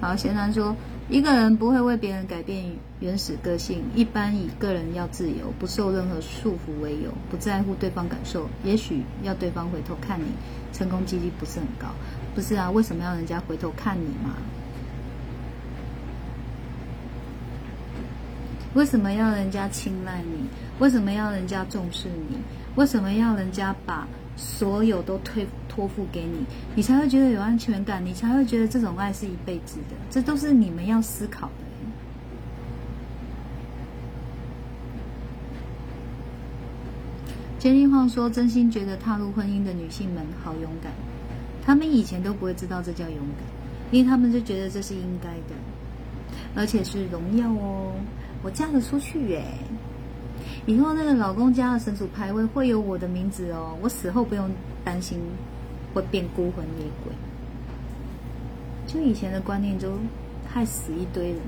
[0.00, 0.76] 好，贤男说，
[1.10, 2.66] 一个人不会为别人改变
[3.00, 8.46] 原始个性，一般以个人要自由、不受任何束缚为由，不在乎对方感受。
[8.62, 10.26] 也许要对方回头看你，
[10.70, 11.88] 成功几率不是很高。
[12.34, 12.70] 不是啊？
[12.70, 14.34] 为什么要人家回头看你嘛？
[18.74, 20.46] 为什么要人家青睐你？
[20.78, 22.36] 为什么要人家重视你？
[22.76, 24.06] 为什么要人家把
[24.36, 25.46] 所有都推
[25.78, 26.44] 托付给你？
[26.74, 29.94] 你才会觉得有安全感，你才会觉得这种爱是一辈子的。
[30.10, 31.52] 这都是你们要思考的。
[37.60, 40.90] 杰林晃说：“真心觉得踏入婚姻的女性们好勇敢，
[41.64, 43.46] 她们以前都不会知道这叫勇敢，
[43.92, 45.54] 因为她们就觉得这是应该的，
[46.56, 47.92] 而且是荣耀哦。”
[48.42, 49.44] 我嫁得出去耶！
[50.66, 53.76] 以后那个老公家的神主牌位会有我的名字哦。
[53.80, 54.50] 我死后不用
[54.84, 55.20] 担心
[55.94, 57.12] 会变孤魂野鬼。
[58.86, 59.92] 就以前的观念就
[60.48, 61.40] 害死一堆人，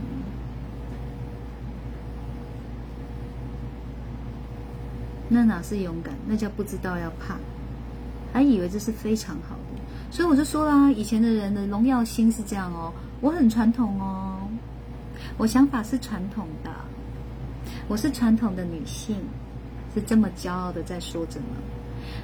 [5.28, 6.14] 那哪是勇敢？
[6.26, 7.36] 那叫不知道要怕，
[8.32, 9.80] 还以为这是非常好的。
[10.11, 12.93] 所以我就说啦，以前的人的荣耀心是这样哦。
[13.20, 14.38] 我很传统哦。
[15.38, 16.70] 我想法是传统的，
[17.88, 19.16] 我是传统的女性，
[19.95, 21.57] 是这么骄傲的在说着呢。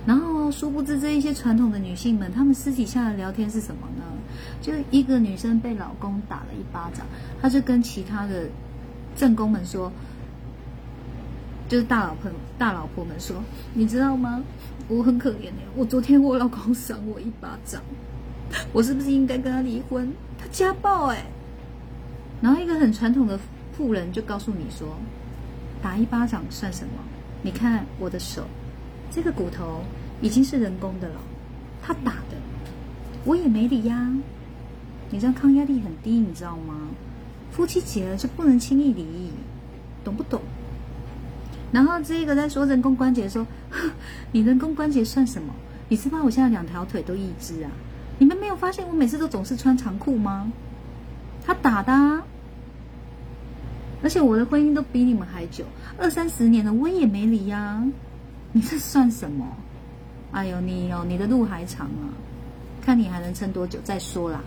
[0.06, 4.04] 然后殊不知这一些传统的女性们，她们私底下的聊天是什么呢？
[4.62, 7.04] 就一个女生被老公打了一巴掌，
[7.42, 8.44] 她就跟其他的
[9.16, 9.90] 正宫们说
[11.68, 13.42] ：“就是大老婆大老婆们说，
[13.74, 14.42] 你知道吗？
[14.88, 17.82] 我很可怜的，我昨天我老公赏我一巴掌，
[18.72, 20.12] 我是不是应该跟他离婚？
[20.38, 21.26] 他家暴哎。
[22.40, 23.36] 然后一个很传统的
[23.72, 24.96] 妇人就告诉你说，
[25.82, 26.92] 打一巴掌算什么？
[27.42, 28.44] 你看我的手，
[29.16, 29.80] 这个骨头
[30.20, 31.14] 已经是人工的了，
[31.82, 32.36] 他打的，
[33.24, 34.14] 我也没理呀。
[35.08, 36.74] 你这样抗压力很低，你知道吗？
[37.50, 39.30] 夫妻结了就不能轻易离异，
[40.04, 40.42] 懂不懂？
[41.72, 43.46] 然后这个在说人工关节，说
[44.32, 45.54] 你人工关节算什么？
[45.88, 47.70] 你知道我现在两条腿都一只啊！
[48.18, 50.52] 你们没有发现我每次都总是穿长裤吗？
[51.42, 52.22] 他打的，
[54.02, 55.64] 而且我的婚姻都比你们还久，
[55.98, 57.82] 二三十年了，我也没离呀！
[58.56, 59.46] 你这算什么？
[60.32, 62.08] 哎呦你哦，你的路还长啊，
[62.80, 64.40] 看你还能撑多久再说啦。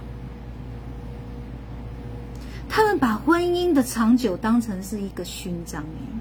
[2.68, 6.20] 他们把婚姻的长久当成是一个勋章哎。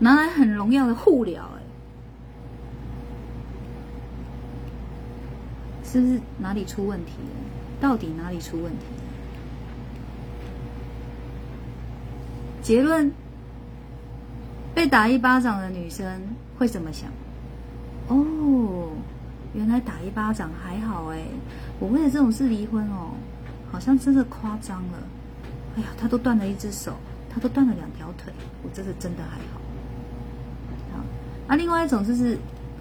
[0.00, 1.62] 拿来很荣耀的护疗，哎，
[5.84, 7.80] 是不是哪里出问题了？
[7.80, 8.86] 到底哪里出问题？
[12.60, 13.08] 结论：
[14.78, 16.06] 被打一巴掌的女生
[16.56, 17.10] 会怎么想？
[18.06, 18.88] 哦，
[19.52, 21.18] 原来打一巴掌还好哎，
[21.80, 23.10] 我为了这种事离婚哦，
[23.72, 24.98] 好像真的夸张了。
[25.76, 26.92] 哎呀，他都断了一只手，
[27.28, 29.60] 他都断了两条腿，我这是真的还好。
[30.92, 31.04] 好
[31.48, 32.36] 啊，另外一种就是，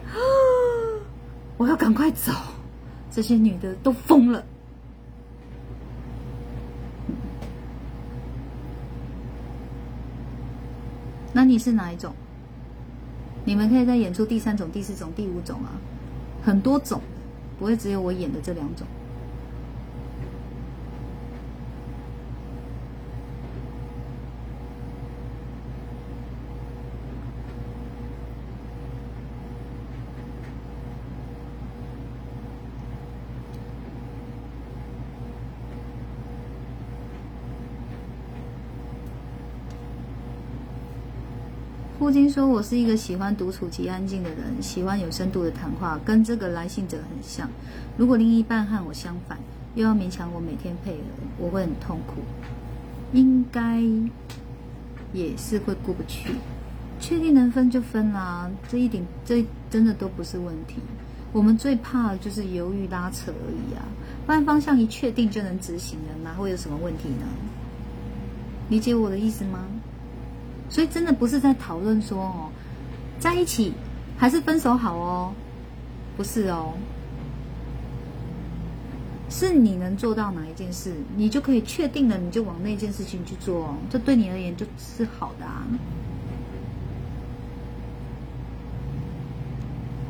[0.06, 0.14] 啊
[1.58, 2.32] 我要赶快走，
[3.10, 4.46] 这些女的都疯了。
[11.38, 12.16] 那你是哪一种？
[13.46, 15.78] 你们可以再演出第三种、第四种、第五种啊，
[16.44, 17.00] 很多种，
[17.60, 18.88] 不会只有我演的这两种。
[42.08, 47.50] 父亲说：“我是一个喜欢独处及安静的人，喜欢有深度的谈话，跟这个来信者很像。
[47.98, 49.38] 如果另一半和我相反，
[49.76, 51.00] 又要勉强我每天配合，
[51.38, 52.22] 我会很痛苦，
[53.12, 53.82] 应该
[55.12, 56.32] 也是会过不去。
[57.02, 60.76] 确定能分就分啦，这一点这真的都不是问题。
[61.34, 63.84] 我们最怕的就是犹豫拉扯而已啊！
[64.26, 67.26] 不然方向一确定就能执行了，哪会有什么问题呢？
[68.70, 69.66] 理解我的意思吗？”
[70.70, 72.50] 所以真的不是在讨论说哦，
[73.20, 73.74] 在一起
[74.18, 75.34] 还是分手好哦，
[76.16, 76.74] 不是哦，
[79.30, 85.66] 是你能做到哪一件事，你就可以确定了，你就往那件事情去做哦，这对你而言就是好的啊。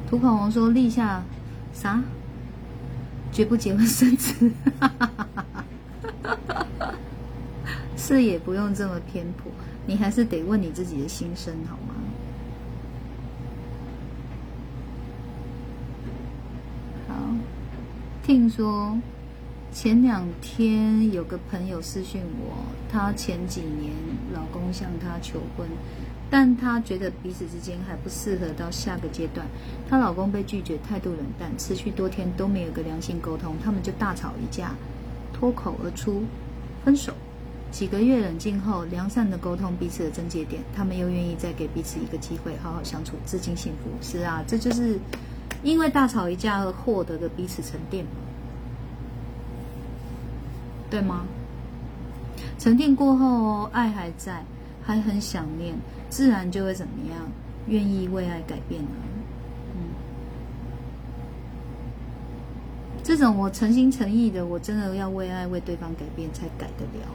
[0.10, 1.22] 涂口红说立下
[1.74, 2.02] 啥，
[3.32, 4.50] 绝不结婚生子，
[7.98, 9.52] 是也不用这么偏颇。
[9.88, 11.96] 你还是得问你自己的心声，好吗？
[17.08, 17.16] 好，
[18.22, 18.98] 听说
[19.72, 22.58] 前两天有个朋友私讯我，
[22.92, 23.94] 她前几年
[24.34, 25.66] 老公向她求婚，
[26.30, 29.48] 但她觉得彼此之间还不适合到下个阶段。
[29.90, 34.76] 她老公被拒绝，态度冷淡，持续多天都没有个良性沟通，他们就大吵一架，
[35.32, 36.24] 脱口而出
[36.84, 37.14] 分手。
[37.72, 43.90] 几个月冷静后，良善的沟通彼此的症结点，他们又愿意再给彼此一个机会，好好相处，至今幸福。
[44.02, 44.98] 是啊，这就是
[45.64, 48.06] 因为大吵一架而获得的彼此沉淀，
[50.90, 51.26] 对吗？
[52.58, 54.44] 沉淀过后，爱还在，
[54.82, 55.76] 还很想念，
[56.10, 57.20] 自然就会怎么样？
[57.68, 58.90] 愿意为爱改变呢？
[59.76, 59.92] 嗯，
[63.04, 67.06] 这种我诚心诚意的，我真的要为爱为对方改变，才改得了。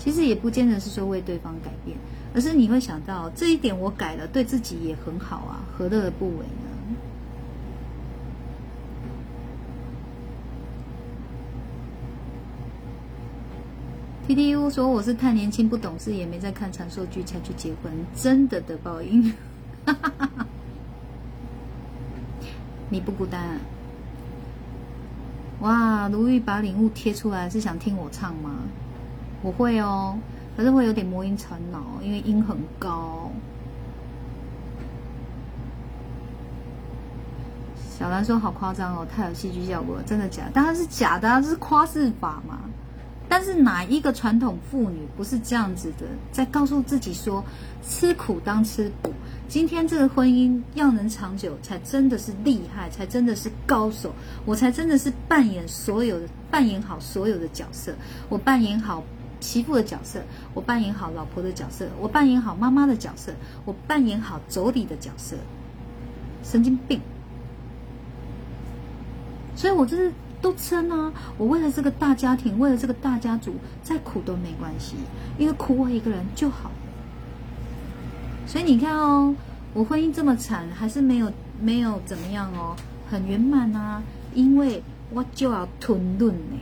[0.00, 1.94] 其实也不见得是说为对方改变，
[2.34, 6.96] 而是你会想到这一点我改了，对自己也很好啊，何乐而不为呢
[14.26, 19.32] ？T T U 说我是太年轻不懂事，也没在看长寿剧才去结婚，真的得报应。
[22.88, 23.60] 你不孤单。
[25.60, 28.60] 哇，如玉把礼物贴出来，是想听我唱吗？
[29.42, 30.18] 我会哦，
[30.56, 33.30] 可是会有点魔音缠脑，因为音很高。
[37.98, 40.44] 小兰说：“好夸张哦，太有戏剧效果，真的假？
[40.54, 42.60] 当然是假的，这是夸饰法嘛。
[43.28, 47.44] 但是哪一个传统妇女不是这样子的，在告诉自己说，
[47.82, 49.12] 吃苦当吃补。
[49.48, 54.12] 今天这个婚姻要能长久，才真的是厉害，才真的是高手，
[54.44, 57.94] 我才真的是扮演所有的扮演好所有的角色，
[58.28, 59.04] 我扮演好
[59.40, 60.20] 媳妇的角色，
[60.54, 63.32] 我扮演好老婆的角色，我扮演好妈妈的角色，
[63.64, 65.36] 我扮演好妯娌的角色，
[66.44, 67.00] 神经病。
[69.56, 71.12] 所以我就是都撑啊！
[71.36, 74.94] 我为了这个大家庭，为了这个大家族，再苦都没关系，
[75.36, 76.70] 因为苦我一个人就好。
[78.46, 79.34] 所以你看哦，
[79.74, 81.30] 我婚姻这么惨，还是没有
[81.60, 82.74] 没有怎么样哦，
[83.10, 84.02] 很圆满啊！
[84.32, 86.56] 因为我就要吞论呢。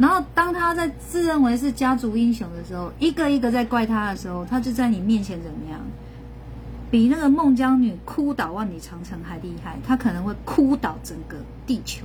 [0.00, 5.78] 然后当他在自认为是家族英雄的时候，一个一个在怪他的时候，他就在你面前怎么样？
[6.90, 12.04] 比那个孟姜女哭倒万里长城还厉害，她可能会哭倒整个地球。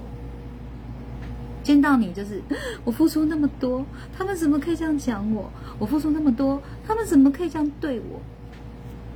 [1.63, 2.39] 见到你就是
[2.83, 3.83] 我付出那么多，
[4.15, 5.49] 他们怎么可以这样讲我？
[5.79, 8.21] 我付出那么多，他们怎么可以这样对我？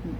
[0.06, 0.12] 嗯。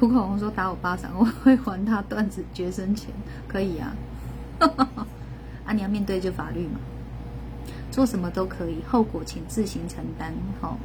[0.00, 3.10] 涂口红说打我巴掌，我会还他段子绝孙钱，
[3.46, 3.94] 可以啊。
[5.66, 6.80] 啊，你要面对就法律嘛。
[7.90, 10.32] 做什么都可以，后果请自行承担。
[10.58, 10.78] 好，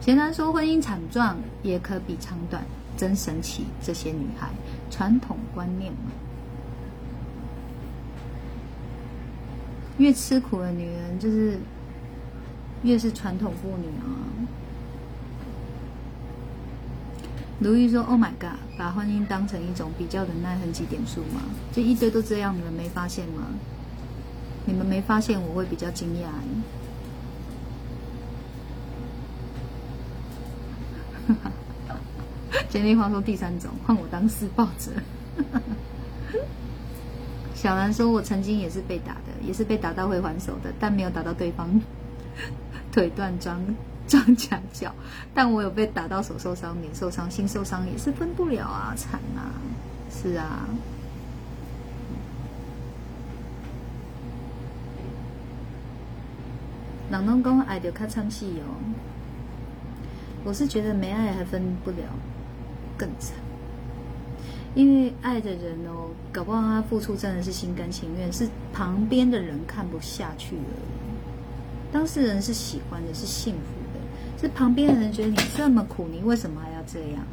[0.00, 2.62] 简单说，婚姻惨状也可比长短，
[2.96, 3.64] 真神奇！
[3.82, 4.50] 这些女孩
[4.88, 6.12] 传统观念嘛，
[9.98, 11.58] 越吃苦的女人就是
[12.84, 14.14] 越是传统妇女啊。
[17.62, 21.42] 如意说：“Oh my god，把婚姻当成一种比较的耐恨几点数吗？
[21.72, 23.46] 就一堆都这样，你们没发现吗？”
[24.64, 26.26] 你们没发现我会比较惊讶？
[31.26, 31.50] 哈哈，
[32.68, 34.92] 简丽华说第三种，换我当施暴者。
[37.54, 41.68] 小兰说，我曾经也是被打的，也是被打到会还手的，但没有打到对方
[42.92, 43.60] 腿断、装
[44.12, 44.94] 装假脚，
[45.32, 49.56] 但我有被打到手受伤、脸受伤、心受伤，也是分不了啊，惨啊！
[50.10, 50.68] 是啊。
[57.10, 58.76] 人拢讲爱就较惨死哦，
[60.44, 61.96] 我是觉得没爱还分不了，
[62.98, 63.34] 更惨。
[64.74, 71.90] 因为爱的人哦，搞不好他付出真的是心甘情愿，是旁边的人看不下去而已。
[71.90, 73.81] 当事人是喜欢的，是幸福，
[74.42, 77.24] 是旁边的人觉得你这么苦，你为什么还要这样？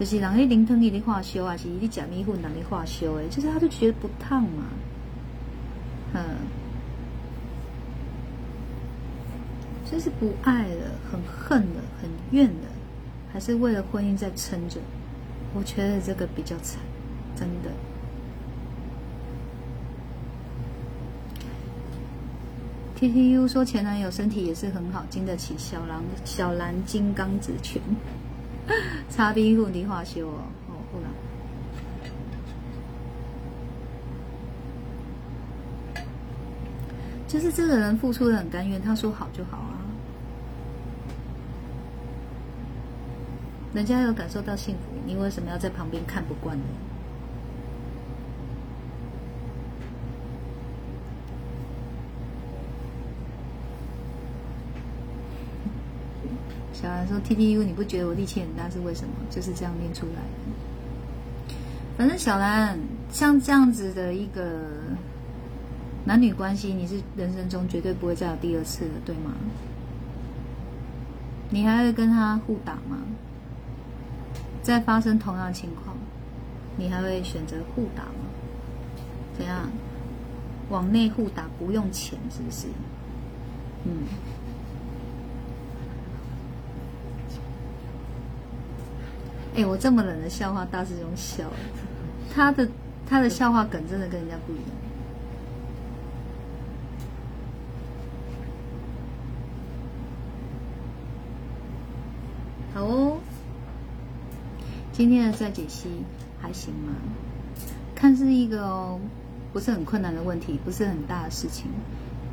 [0.00, 4.64] 就是人去淋汤里的化修啊，是你假米粉人的化修哎，就是他就觉得不烫嘛，
[6.14, 6.20] 嗯。
[9.90, 12.68] 就是不爱了，很恨了，很怨了，
[13.32, 14.78] 还是为了婚姻在撑着？
[15.54, 16.78] 我觉得这个比较惨，
[17.34, 17.70] 真的。
[22.98, 27.80] T T U 说前男友身体也是很好，经得起小狼小蓝金刚子拳，
[29.08, 31.06] 擦冰护理化修哦，哦，护了。
[37.28, 39.78] 就是这个人付出的很甘愿，他说好就好啊。
[43.74, 46.64] 人家有感受到幸福，你为什么要在旁边看不惯呢？
[56.88, 59.12] 小兰说：“T T U，你不觉得我力气很大是为什么？
[59.28, 61.54] 就是这样练出来的。
[61.98, 62.78] 反正小兰
[63.10, 64.62] 像这样子的一个
[66.06, 69.32] 男女关系，你是人生中绝对不会再有第二次了，对吗？
[71.50, 72.96] 你还会跟他互打吗？”
[74.62, 75.94] 在发生同样情况，
[76.78, 78.24] 你还会选择互打吗？
[79.36, 79.68] 怎样？
[80.70, 82.66] 往内互打不用钱，是不是？
[83.84, 83.92] 嗯。
[89.58, 91.56] 哎，我这么冷的笑话，大师兄笑了。
[92.32, 92.68] 他的
[93.04, 94.64] 他的笑话梗真的跟人家不一样。
[102.72, 103.18] 好哦。
[104.92, 105.88] 今天的再解析
[106.40, 106.92] 还行吗？
[107.96, 109.00] 看是一个哦
[109.52, 111.66] 不是很困难的问题，不是很大的事情，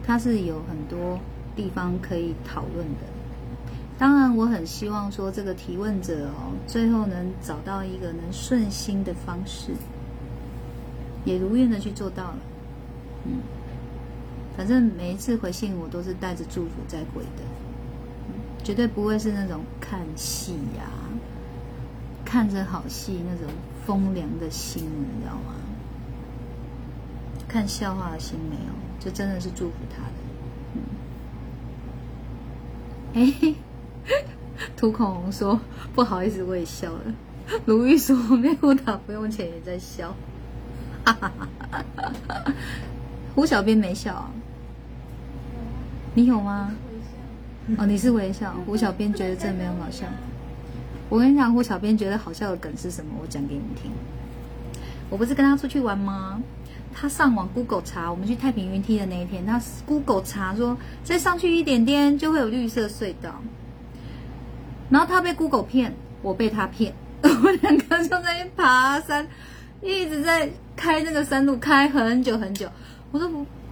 [0.05, 1.17] 它是有很多
[1.55, 3.14] 地方可以讨论的。
[3.97, 9.71] 当然，我很希望说这个提问者哦，最后能找到一个能顺心的方式，
[11.23, 12.37] 也如愿的去做到了。
[13.25, 13.39] 嗯，
[14.57, 17.43] 反正每一次回信我都是带着祝福在回的，
[18.63, 20.91] 绝对不会是那种看戏呀。
[22.25, 23.47] 看着好戏那种
[23.85, 25.53] 风凉的心，你知道吗？
[27.47, 30.11] 看笑话的心没有，就真的是祝福他的。
[30.73, 30.81] 嗯，
[33.13, 33.55] 哎，
[34.85, 35.59] 涂口红说
[35.95, 37.01] 不好意思，我也笑了。
[37.65, 40.15] 卢玉说内裤打不用钱也在笑，
[41.03, 42.53] 哈哈哈哈哈。
[43.33, 44.29] 胡小编没笑啊？
[46.13, 46.71] 你有吗？
[47.79, 48.53] 哦，你是微笑。
[48.67, 50.05] 胡小编觉得这没有好笑。
[51.09, 53.11] 我跟你讲，胡小编觉得好笑的梗是什么？
[53.19, 53.91] 我讲给你们听。
[55.09, 56.39] 我不是跟他出去玩吗？
[56.93, 63.41] 他上网 Google 查，我们去太平云梯的那一天，他 Google 查说再上去一点点就会有绿色隧道。
[64.89, 66.93] 然后他被 Google 骗，我被他骗，
[67.23, 69.27] 我们两个就在爬山，
[69.81, 72.69] 一直在开那个山路，开很久很久。
[73.11, 73.29] 我说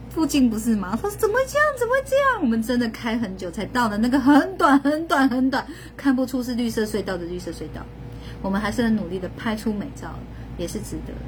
[0.10, 0.98] 附近不是吗？
[1.02, 1.68] 他说怎么这样？
[1.78, 2.42] 怎么这样？
[2.42, 5.66] 我们真的开很久才到了那个很短很短很短，
[5.98, 7.82] 看不出是绿色隧道的绿色隧道。
[8.42, 10.14] 我们还是很努力的拍出美照，
[10.58, 11.20] 也是值得的。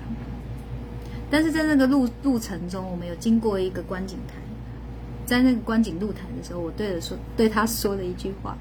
[1.31, 4.35] 但是在那个路路程中，我们有经过一个观景台，
[5.25, 8.55] 在那个观景露台的时候，我对着说对他说了一句话，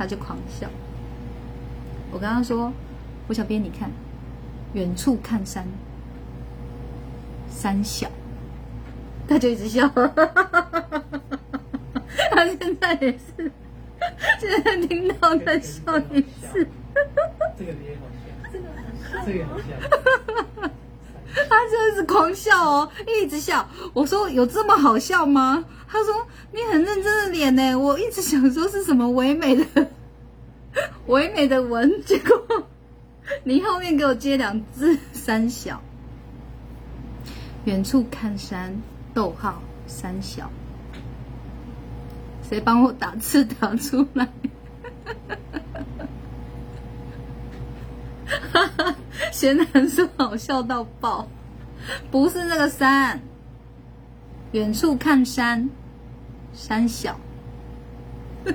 [0.00, 0.66] 他就狂笑。
[2.10, 2.72] 我跟他说
[3.28, 3.90] ：“胡小编，你看，
[4.72, 5.66] 远处看山，
[7.50, 8.08] 山小。”
[9.28, 10.06] 他就一直笑，他
[12.58, 13.52] 现在也是，
[14.40, 16.66] 现在听到在笑一次。
[17.58, 20.70] 这个也好笑， 这个好笑，这个好笑。
[21.34, 23.68] 他就是狂笑哦，一直笑。
[23.92, 25.64] 我说有这么好笑吗？
[25.88, 27.76] 他说你很认真的脸呢。
[27.76, 29.88] 我一直想说是什么唯美的
[31.06, 32.64] 唯美的文，结果
[33.44, 35.80] 你后面给我接两字三小，
[37.64, 38.80] 远处看山。
[39.12, 40.48] 逗号三小，
[42.48, 44.28] 谁帮我打字打出来？
[48.52, 48.94] 哈哈，
[49.40, 51.26] 贤男说好笑到爆，
[52.10, 53.22] 不是那个山，
[54.52, 55.70] 远处看山，
[56.52, 57.18] 山小。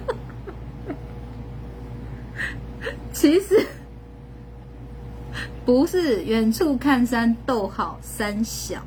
[3.11, 3.65] 其实
[5.65, 8.83] 不是远处看山，逗号山小。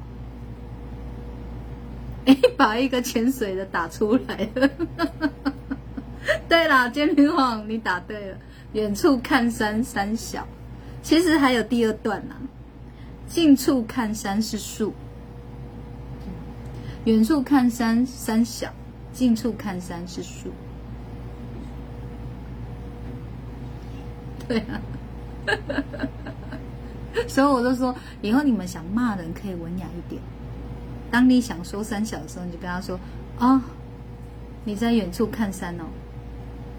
[2.56, 4.70] 把一个潜水的打出来了。
[6.48, 8.38] 对啦，煎饼王，你答对了。
[8.72, 10.46] 远处看山，山小。
[11.08, 12.36] 其实还有第二段呢。
[13.26, 14.92] 近处看山是树，
[17.06, 18.70] 远处看山山小，
[19.10, 20.50] 近处看山是树。
[24.46, 24.78] 对啊。
[27.26, 30.20] 所以我就说，以后你们想骂人可以文雅一点。
[31.10, 33.00] 当你想说三小的时候，你就跟他说
[33.40, 33.62] ：“啊，
[34.64, 35.84] 你在远处看山哦。”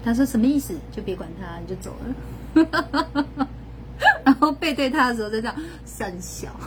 [0.04, 0.76] 他说什么意思？
[0.92, 3.48] 就别管他，你就走了。
[4.24, 5.54] 然后背对他的时候，就这样
[5.84, 6.48] 三小。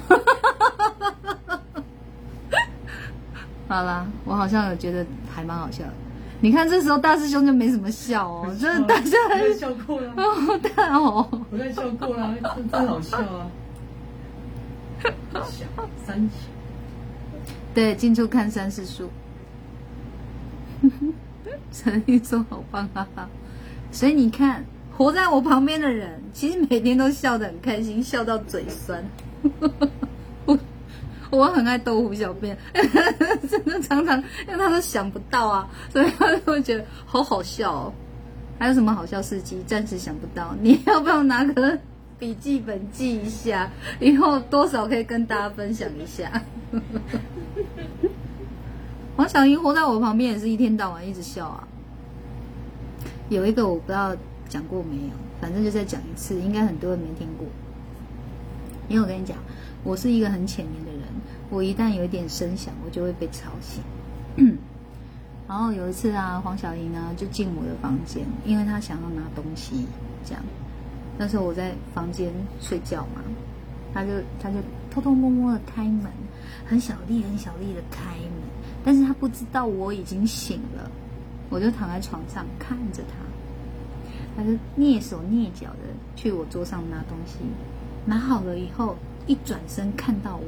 [3.67, 5.93] 好啦，我好像有觉得还蛮好笑的。
[6.41, 13.47] 你看这时候大师兄就没什么笑哦，真的大家还笑够了 哦，太好，我在笑够了，真真好笑啊！
[15.33, 15.65] 小
[16.05, 16.49] 三小。
[17.73, 19.09] 对，近处看山是树。
[21.71, 23.27] 陈玉说好棒哈哈，
[23.91, 24.63] 所以你看，
[24.97, 29.03] 活在我旁边的人，其实每天都笑得很开心，笑到嘴酸。
[30.45, 30.57] 我
[31.31, 32.55] 我很爱逗胡小编，
[33.49, 34.17] 真的常常
[34.47, 37.93] 因为他都想不到啊，所以他就会觉得好好笑哦。
[38.59, 39.61] 还有什么好笑事迹？
[39.65, 41.77] 暂时想不到，你要不要拿个
[42.19, 43.69] 笔记本记一下？
[43.99, 46.43] 以后多少可以跟大家分享一下。
[49.17, 51.67] 黄小英活在我旁边，也是一天到晚一直笑啊。
[53.29, 54.15] 有一个我不知道
[54.53, 57.47] 讲过没有，反正就再讲一次，应该很多人没听过。
[58.87, 59.35] 因为我跟你讲，
[59.83, 61.01] 我是一个很浅眠的人，
[61.49, 63.81] 我一旦有一点声响，我就会被吵醒。
[65.49, 69.87] 然后有一次啊，黄小英呢就进我的房间，因为她想要拿东西，
[70.23, 70.43] 这样。
[71.17, 72.31] 那时候我在房间
[72.61, 73.23] 睡觉嘛，
[73.91, 74.09] 她就
[74.39, 74.57] 她就
[74.91, 76.11] 偷偷摸摸的开门。
[76.65, 78.31] 很小力、很小力的开门，
[78.85, 80.89] 但是他不知道我已经醒了，
[81.49, 83.15] 我就躺在床上看着他，
[84.35, 85.79] 他就蹑手蹑脚的
[86.15, 87.37] 去我桌上拿东西，
[88.05, 88.97] 拿好了以后，
[89.27, 90.45] 一转身看到我，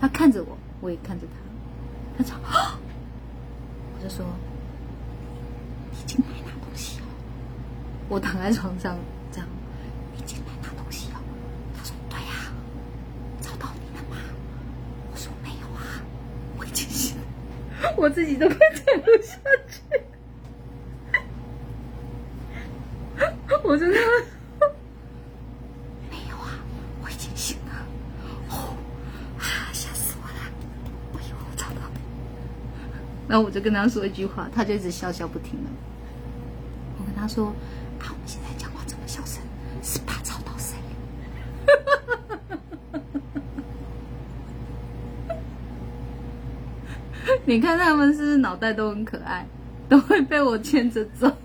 [0.00, 1.34] 他看着我，我也看着他，
[2.16, 2.78] 他说：“啊、
[3.96, 4.24] 我就说，
[5.90, 7.04] 你进来拿东西哦。”
[8.08, 8.96] 我躺在床上
[9.32, 9.48] 这样，
[10.16, 11.16] 你进来拿东西哦。
[11.76, 12.52] 他说：“对呀、
[13.40, 14.16] 找到你了吗？”
[15.10, 15.82] 我说：“没有啊，
[16.56, 19.73] 我已经醒了，我自己都快撑不下去。”
[23.74, 23.98] 我真的
[26.08, 26.54] 没有啊
[27.02, 27.72] 我已经醒了。
[28.48, 28.76] 哦
[29.36, 29.42] 啊
[29.72, 30.36] 吓死我了。
[31.12, 31.66] 我以为我到
[33.26, 35.70] 然后我就跟他说一句话他就一直笑笑不停的
[37.00, 37.46] 我跟他说
[37.98, 39.42] 啊我们现在讲话这么小声？
[39.82, 40.76] 是怕吵到谁
[47.44, 49.44] 你看他们是不是脑袋都很可爱
[49.88, 51.36] 都会被我牵着走？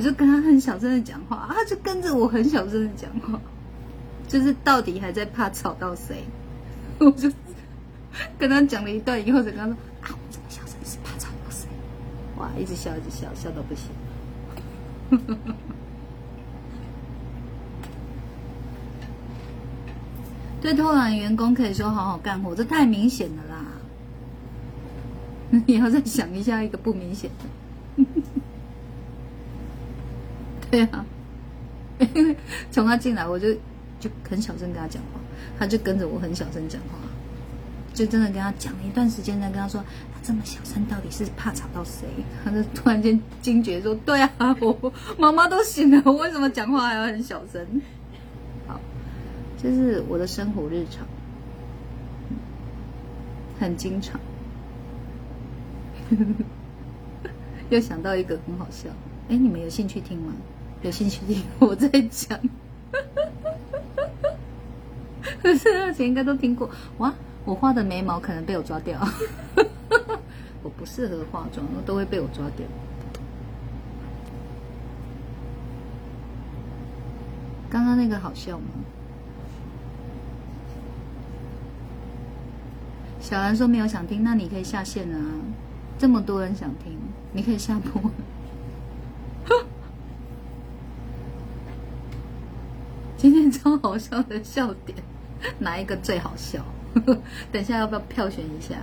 [0.00, 3.38] 我就跟他很小声的讲话，他就跟着我很小声的讲话，
[4.26, 6.24] 就是到底还在怕吵到谁？
[6.98, 7.30] 我就
[8.38, 11.68] 跟他讲了一段以后，才跟他说：“啊，我这么小声是怕吵到谁？”
[12.40, 13.90] 哇，一直笑，一直笑，笑到不行。
[20.62, 23.66] 对偷懒员工可以说好好干活，这太明显了啦！
[25.66, 28.04] 你要再想一下一个不明显的。
[30.70, 31.04] 对啊，
[32.14, 32.36] 因 为
[32.70, 33.52] 从他进来我就
[33.98, 35.20] 就很小声跟他讲话，
[35.58, 36.96] 他就跟着我很小声讲话，
[37.92, 39.82] 就真的跟他讲了一段时间，再跟他说
[40.14, 42.06] 他这么小声到底是怕吵到谁？
[42.44, 44.30] 他就突然间惊觉说：“对啊，
[44.60, 47.66] 我妈妈都醒了，我为什么讲话还要很小声？”
[48.68, 48.80] 好，
[49.60, 51.06] 这是我的生活日常，
[53.58, 54.20] 很经常。
[57.70, 58.88] 又想到一个很好笑，
[59.28, 60.32] 哎，你们有兴趣听吗？
[60.82, 62.38] 有兴趣听我在讲，
[65.42, 67.12] 可是而且应该都听过哇！
[67.44, 68.98] 我画的眉毛可能被我抓掉，
[70.62, 72.66] 我不适合化妆，都会被我抓掉。
[77.68, 78.66] 刚刚那个好笑吗？
[83.20, 85.18] 小兰说没有想听，那你可以下线啊！
[85.98, 86.98] 这么多人想听，
[87.32, 88.10] 你可以下播。
[93.20, 94.96] 今天超好笑的笑点，
[95.58, 96.64] 哪一个最好笑？
[97.52, 98.76] 等一下要不要票选一下？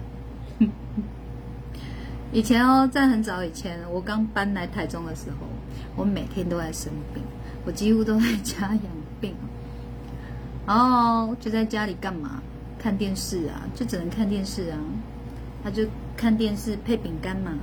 [2.31, 5.37] 以前哦，在很早以前，我刚搬来台中的时候，
[5.95, 7.23] 我每天都在生病，
[7.65, 8.81] 我几乎都在家养
[9.19, 9.33] 病，
[10.67, 12.39] 然后就在家里干嘛？
[12.77, 14.77] 看电视啊，就只能看电视啊。
[15.63, 15.83] 他就
[16.15, 17.53] 看电视配饼干嘛，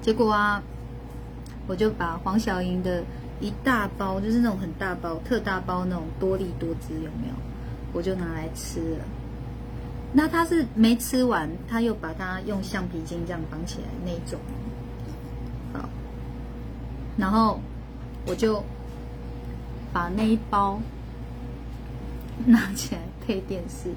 [0.00, 0.62] 结果啊，
[1.66, 3.02] 我就把黄小莹的。
[3.40, 7.34] 一大包就是那种很大包、特大包那种多利多汁，有没有？
[7.92, 9.04] 我就拿来吃了。
[10.12, 14.38] 那他是没吃完，他又把它用橡皮筋这样绑起来那种。
[15.72, 15.88] 好，
[17.16, 17.60] 然后
[18.26, 18.62] 我就
[19.92, 20.80] 把那一包
[22.46, 23.90] 拿起来配电视，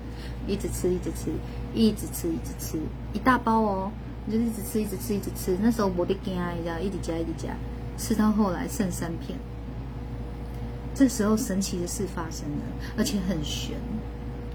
[0.47, 1.31] 一直吃，一直吃，
[1.73, 2.79] 一直吃，一直吃，
[3.13, 3.91] 一大包哦，
[4.31, 5.57] 就一直吃，一直吃，一直吃。
[5.61, 7.49] 那时候我的惊啊，一直一直加，一直加。
[7.97, 9.37] 吃到后来剩三片，
[10.93, 12.63] 这时候神奇的事发生了，
[12.97, 13.75] 而且很悬，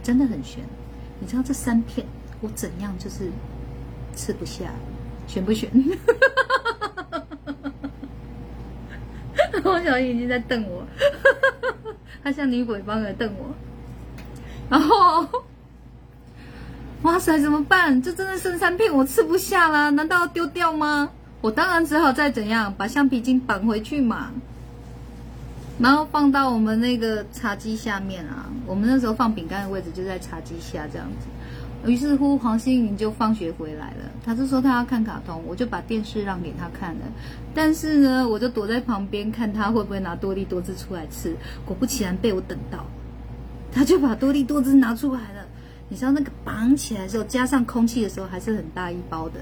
[0.02, 0.62] 真的很悬。
[1.18, 2.06] 你知道这三片
[2.40, 3.30] 我怎样就是
[4.16, 4.72] 吃不下，
[5.26, 5.68] 悬不悬？
[9.64, 10.84] 汪小英已经在瞪我，
[12.24, 13.54] 他像女鬼般的瞪我。
[14.68, 15.26] 然后，
[17.02, 18.00] 哇塞，怎么办？
[18.02, 21.10] 这真的剩三片，我吃不下了，难道要丢掉吗？
[21.42, 24.30] 我当然只好再怎样把橡皮筋绑回去嘛，
[25.80, 28.48] 然后放到我们那个茶几下面啊。
[28.64, 31.26] 我们那时候放饼干的位置就在茶几下这样子。
[31.90, 37.00] 于是乎，黄心颖就放学回来了，他就说他要看卡通，我就把电视让给他看了。
[37.52, 41.34] 但是呢，我就躲在旁边看他会不会拿多利多汁出来吃。
[41.66, 42.86] 果不其然，被我等到，
[43.72, 45.44] 他就把多利多汁拿出来了。
[45.88, 49.40] 你知道那个绑起来的时候，加上空气的时候，还是很大一包的，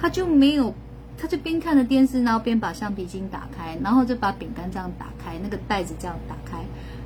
[0.00, 0.74] 他就没有。
[1.18, 6.58] 他就边看着电视，然后边把橡皮筋打开，然后就把饼干这样打开，那个袋子这样打开，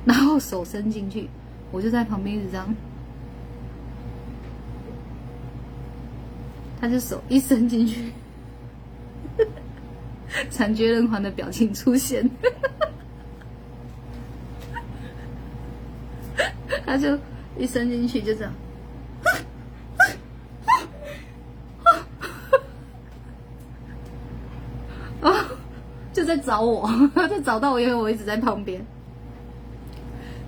[0.05, 1.29] 然后手伸进去，
[1.71, 2.75] 我就在旁边一直这样，
[6.81, 8.11] 他就手一伸进去，
[10.49, 12.27] 惨绝人寰的表情出现，
[16.85, 17.17] 他就
[17.57, 18.53] 一伸进去就这样。
[25.21, 25.45] 啊！
[26.13, 28.85] 就在找我， 在找到我，因为我一直在旁边。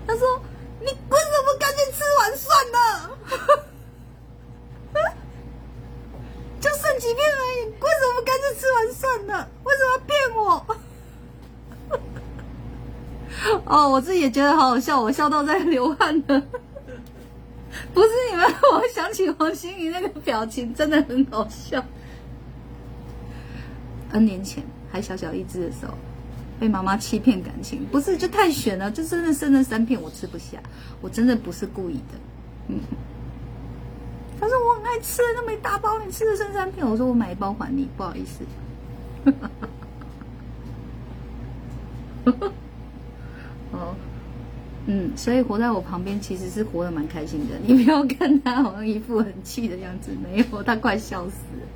[0.07, 0.41] 他说
[0.81, 0.97] ：“你为什
[1.45, 3.11] 么干脆吃完算了？
[6.59, 9.47] 就剩几片而已，为什么干脆吃完算了？
[9.63, 10.65] 为什么要骗我？”
[13.65, 16.41] 哦，我自己也觉得好好笑，我笑到在流汗了。
[17.93, 21.85] 不是你们，我想起王心怡那个表情，真的很好笑。
[24.11, 24.64] N 年前。
[24.91, 25.94] 还小小一只的时候，
[26.60, 28.90] 被妈妈欺骗感情，不是就太悬了？
[28.90, 30.57] 就真的剩了三片我吃不下，
[30.99, 32.18] 我真的不是故意的，
[32.69, 32.80] 嗯，
[34.40, 38.44] 他说我很爱吃那么一大包，你吃的剩三片，我说我买一包还你，不好意思。
[43.72, 43.94] 哦，
[44.88, 47.53] 嗯，所以活在我旁边其实是活得蛮开心的。
[47.64, 51.68] 你不要看他好像一副很气的样子，没有，他快笑死了。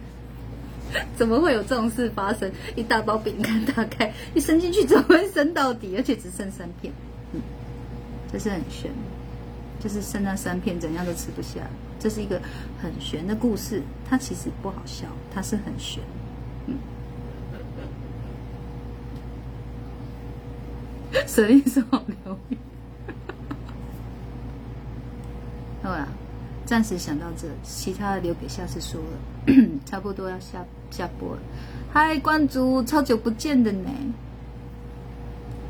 [1.18, 2.52] 怎么会有这种事发生？
[2.76, 5.96] 一大包饼干打开，一伸进去怎么会伸到底？
[5.98, 6.94] 而且只剩三片，
[7.34, 7.42] 嗯，
[8.32, 8.92] 这是很悬，
[9.80, 11.62] 就是剩那三片怎样都吃不下。
[12.00, 12.42] 这是一个
[12.82, 16.04] 很悬的故事，它其实不好笑，它是很悬，
[16.68, 16.78] 嗯。
[21.28, 22.58] 舍利是好疗愈。
[25.82, 26.08] 好了，
[26.66, 29.54] 暂时想到这，其他的留给下次说了。
[29.86, 31.36] 差不多要下下播。
[31.92, 33.90] 嗨，关注，超久不见的呢。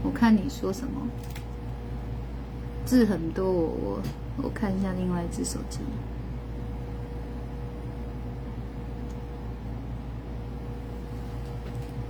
[0.03, 1.07] 我看你说什么？
[2.85, 4.01] 字很多，我我
[4.43, 5.79] 我看一下另外一只手机。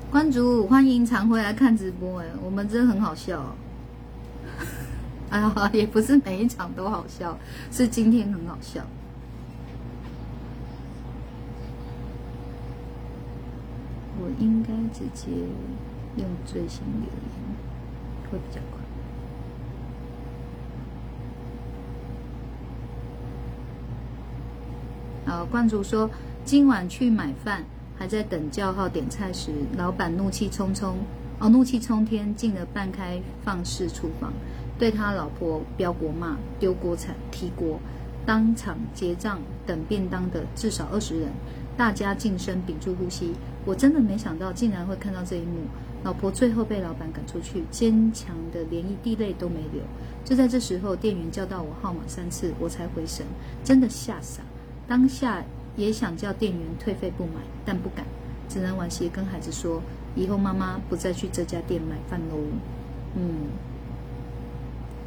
[0.09, 3.55] 关主，欢迎常回来看直播哎，我们真的很好笑。
[5.29, 7.37] 哎呀，也不是每一场都好笑，
[7.71, 8.81] 是今天很好笑。
[14.23, 15.27] 我应该直接
[16.15, 18.79] 用最新留言会比较快。
[25.25, 26.09] 好，关主说
[26.45, 27.65] 今晚去买饭。
[27.95, 30.97] 还在等叫号点菜时，老板怒气冲冲，
[31.39, 34.33] 哦，怒气冲天，进了半开放式厨房，
[34.79, 37.79] 对他老婆飙国骂，丢锅铲，踢锅，
[38.25, 41.29] 当场结账等便当的至少二十人，
[41.77, 43.33] 大家静声屏住呼吸。
[43.65, 45.61] 我真的没想到，竟然会看到这一幕。
[46.03, 49.81] 老婆最后被老板赶出去，坚强的连一滴泪都没流。
[50.25, 53.25] 就在这时候，店员叫到我号码三次，我才回神，
[53.63, 54.41] 真的吓傻。
[54.87, 55.43] 当下。
[55.75, 58.05] 也想叫店员退费不买，但不敢，
[58.47, 59.81] 只能惋惜跟孩子说
[60.13, 62.37] ：“以后妈妈不再去这家店买饭喽。”
[63.17, 63.47] 嗯，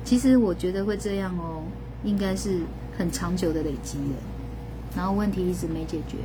[0.02, 1.62] 其实我觉得会这样哦，
[2.02, 2.62] 应该是
[2.98, 4.16] 很长久的累积了，
[4.96, 6.16] 然后问题一直没解决，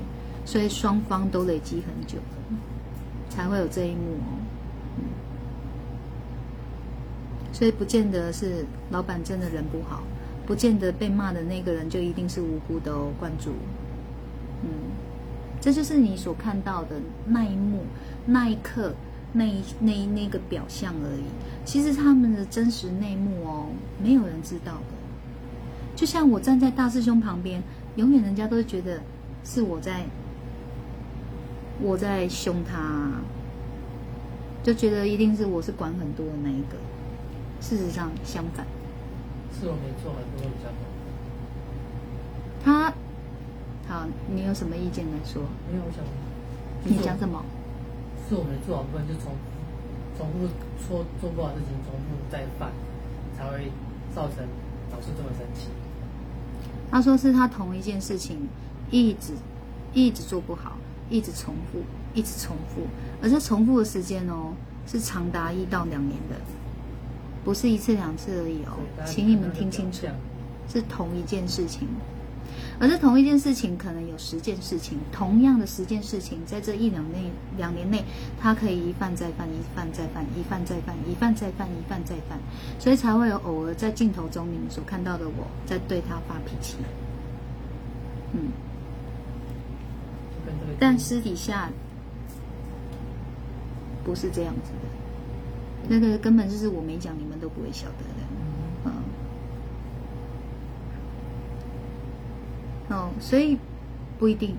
[0.52, 2.18] 所以双方都累积很久，
[3.30, 4.36] 才会有这一幕哦。
[7.54, 10.04] 所以不见得是老板真的人不好，
[10.46, 13.52] 不见得被骂的那个人就一定是无辜的哦，关注。
[14.64, 14.70] 嗯，
[15.62, 17.86] 这就是你所看到的那一幕、
[18.26, 18.94] 那一刻、
[19.32, 21.24] 那一那一那个表象而已。
[21.64, 23.68] 其实他们的真实内幕哦，
[24.04, 25.96] 没有人知道的。
[25.96, 27.64] 就像我站在大师兄旁边，
[27.96, 29.00] 永远人家都觉得
[29.46, 30.04] 是我在
[31.82, 33.22] 我在凶他，
[34.64, 36.78] 就觉得一定是我是管很多的那一个。
[37.60, 38.66] 事实上相反，
[39.60, 40.78] 是我没做很多比较多。
[42.64, 42.94] 他。
[43.88, 45.44] 好，你有什么意见来说？
[45.70, 46.02] 没有，我想
[46.86, 47.44] 你讲什么？
[48.30, 49.34] 是我没做好，不然就重
[50.18, 50.48] 重复
[50.80, 52.72] 错做不好事情，重复再犯，
[53.36, 53.70] 才会
[54.16, 54.48] 造成
[54.94, 55.68] 老师这么生气。
[56.90, 58.48] 他说是他同一件事情
[58.92, 59.34] 一直
[59.94, 60.78] 一直做不好，
[61.12, 61.84] 一直重复，
[62.16, 62.82] 一直重复，
[63.22, 64.54] 而这重复的时间哦
[64.88, 66.36] 是长达一到两年的，
[67.44, 70.08] 不是一次两次而已哦，请你们听清楚，
[70.72, 71.88] 是同一件事情。
[72.80, 78.04] 而是同一件事情，可能有十件事情，同样的十件事情，在这一两内两年内，
[78.40, 82.40] 它可以一犯再犯，一犯再犯，一犯再犯，一犯再犯，一犯再犯，
[82.80, 86.78] 所以才会有偶尔在镜头中你们所看到的我在对他发脾气。
[88.34, 88.50] 嗯，
[90.80, 91.70] 但私底下
[94.04, 94.88] 不是这样子的，
[95.88, 98.22] 那个根本就是我没讲，你们都不会晓得的。
[98.86, 98.92] 嗯
[102.90, 103.58] 哦，所以
[104.20, 104.56] 不一定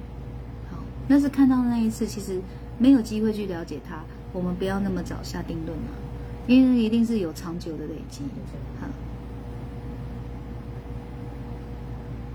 [0.70, 0.78] 好。
[1.08, 2.40] 那是看到那一次，其实
[2.78, 4.02] 没有机会去了解他。
[4.32, 5.88] 我们不要那么早下定论嘛，
[6.46, 8.22] 因为一定是有长久的累积。
[8.80, 8.86] 好，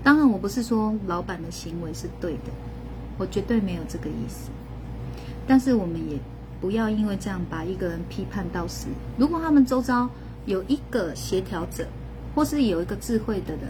[0.04, 2.52] 当然我不是说老板的行为是对的，
[3.18, 4.50] 我绝对没有这个意思。
[5.46, 6.16] 但是我们也
[6.60, 8.86] 不要因为这样把一个人批判到死。
[9.18, 10.08] 如果他们周遭
[10.46, 11.86] 有一个协调者，
[12.34, 13.64] 或是有一个智慧的人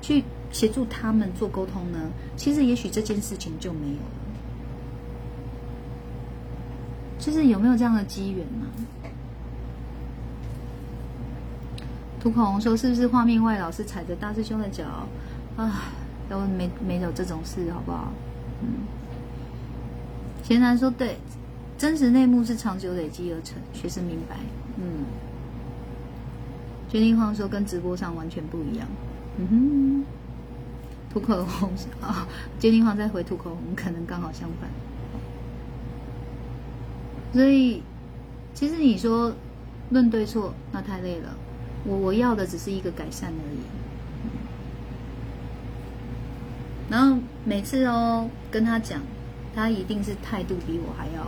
[0.00, 0.24] 去。
[0.52, 1.98] 协助他们做沟通呢？
[2.36, 4.00] 其实也许这件事情就没有了。
[7.18, 8.66] 就是有没有这样的机缘呢？
[12.20, 14.84] 涂口红说：“是不是画面外老是踩着大师兄的脚？”
[15.58, 15.90] 啊，
[16.30, 18.12] 都没没有这种事，好不好？
[18.64, 18.86] 嗯。
[20.42, 21.18] 贤男说：“对，
[21.76, 24.36] 真实内幕是长久累积而成，学生明白。”
[24.80, 25.04] 嗯。
[26.88, 28.86] 决定晃说：“跟直播上完全不一样。”
[29.38, 30.04] 嗯哼。
[31.12, 31.70] 涂口红
[32.02, 32.26] 啊，
[32.58, 34.68] 决定放再回涂口红，可能刚好相反。
[37.32, 37.82] 所以，
[38.52, 39.32] 其实你说
[39.90, 41.36] 论对错，那太累了。
[41.84, 43.58] 我我要的只是一个改善而已。
[46.90, 49.00] 然后每次哦跟他讲，
[49.52, 51.26] 他一定是态度比我还要，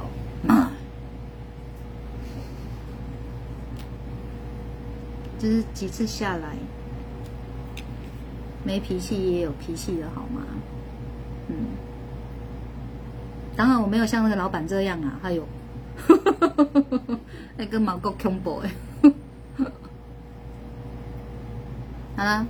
[5.36, 6.54] 就是几次下来，
[8.62, 10.42] 没脾气也有脾气的好吗？
[11.48, 11.56] 嗯，
[13.56, 15.44] 当然我没有像那个老板这样啊，还有，
[17.58, 18.70] 那个毛够恐怖哎。
[22.16, 22.46] 好啦，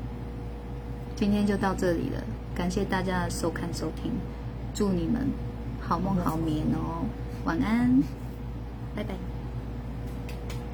[1.15, 2.23] 今天就到这里了，
[2.55, 4.12] 感谢大家的收看收听，
[4.77, 5.27] 祝你们
[5.81, 7.07] 好梦好眠哦，
[7.47, 8.03] 晚安，
[8.94, 9.26] 拜拜。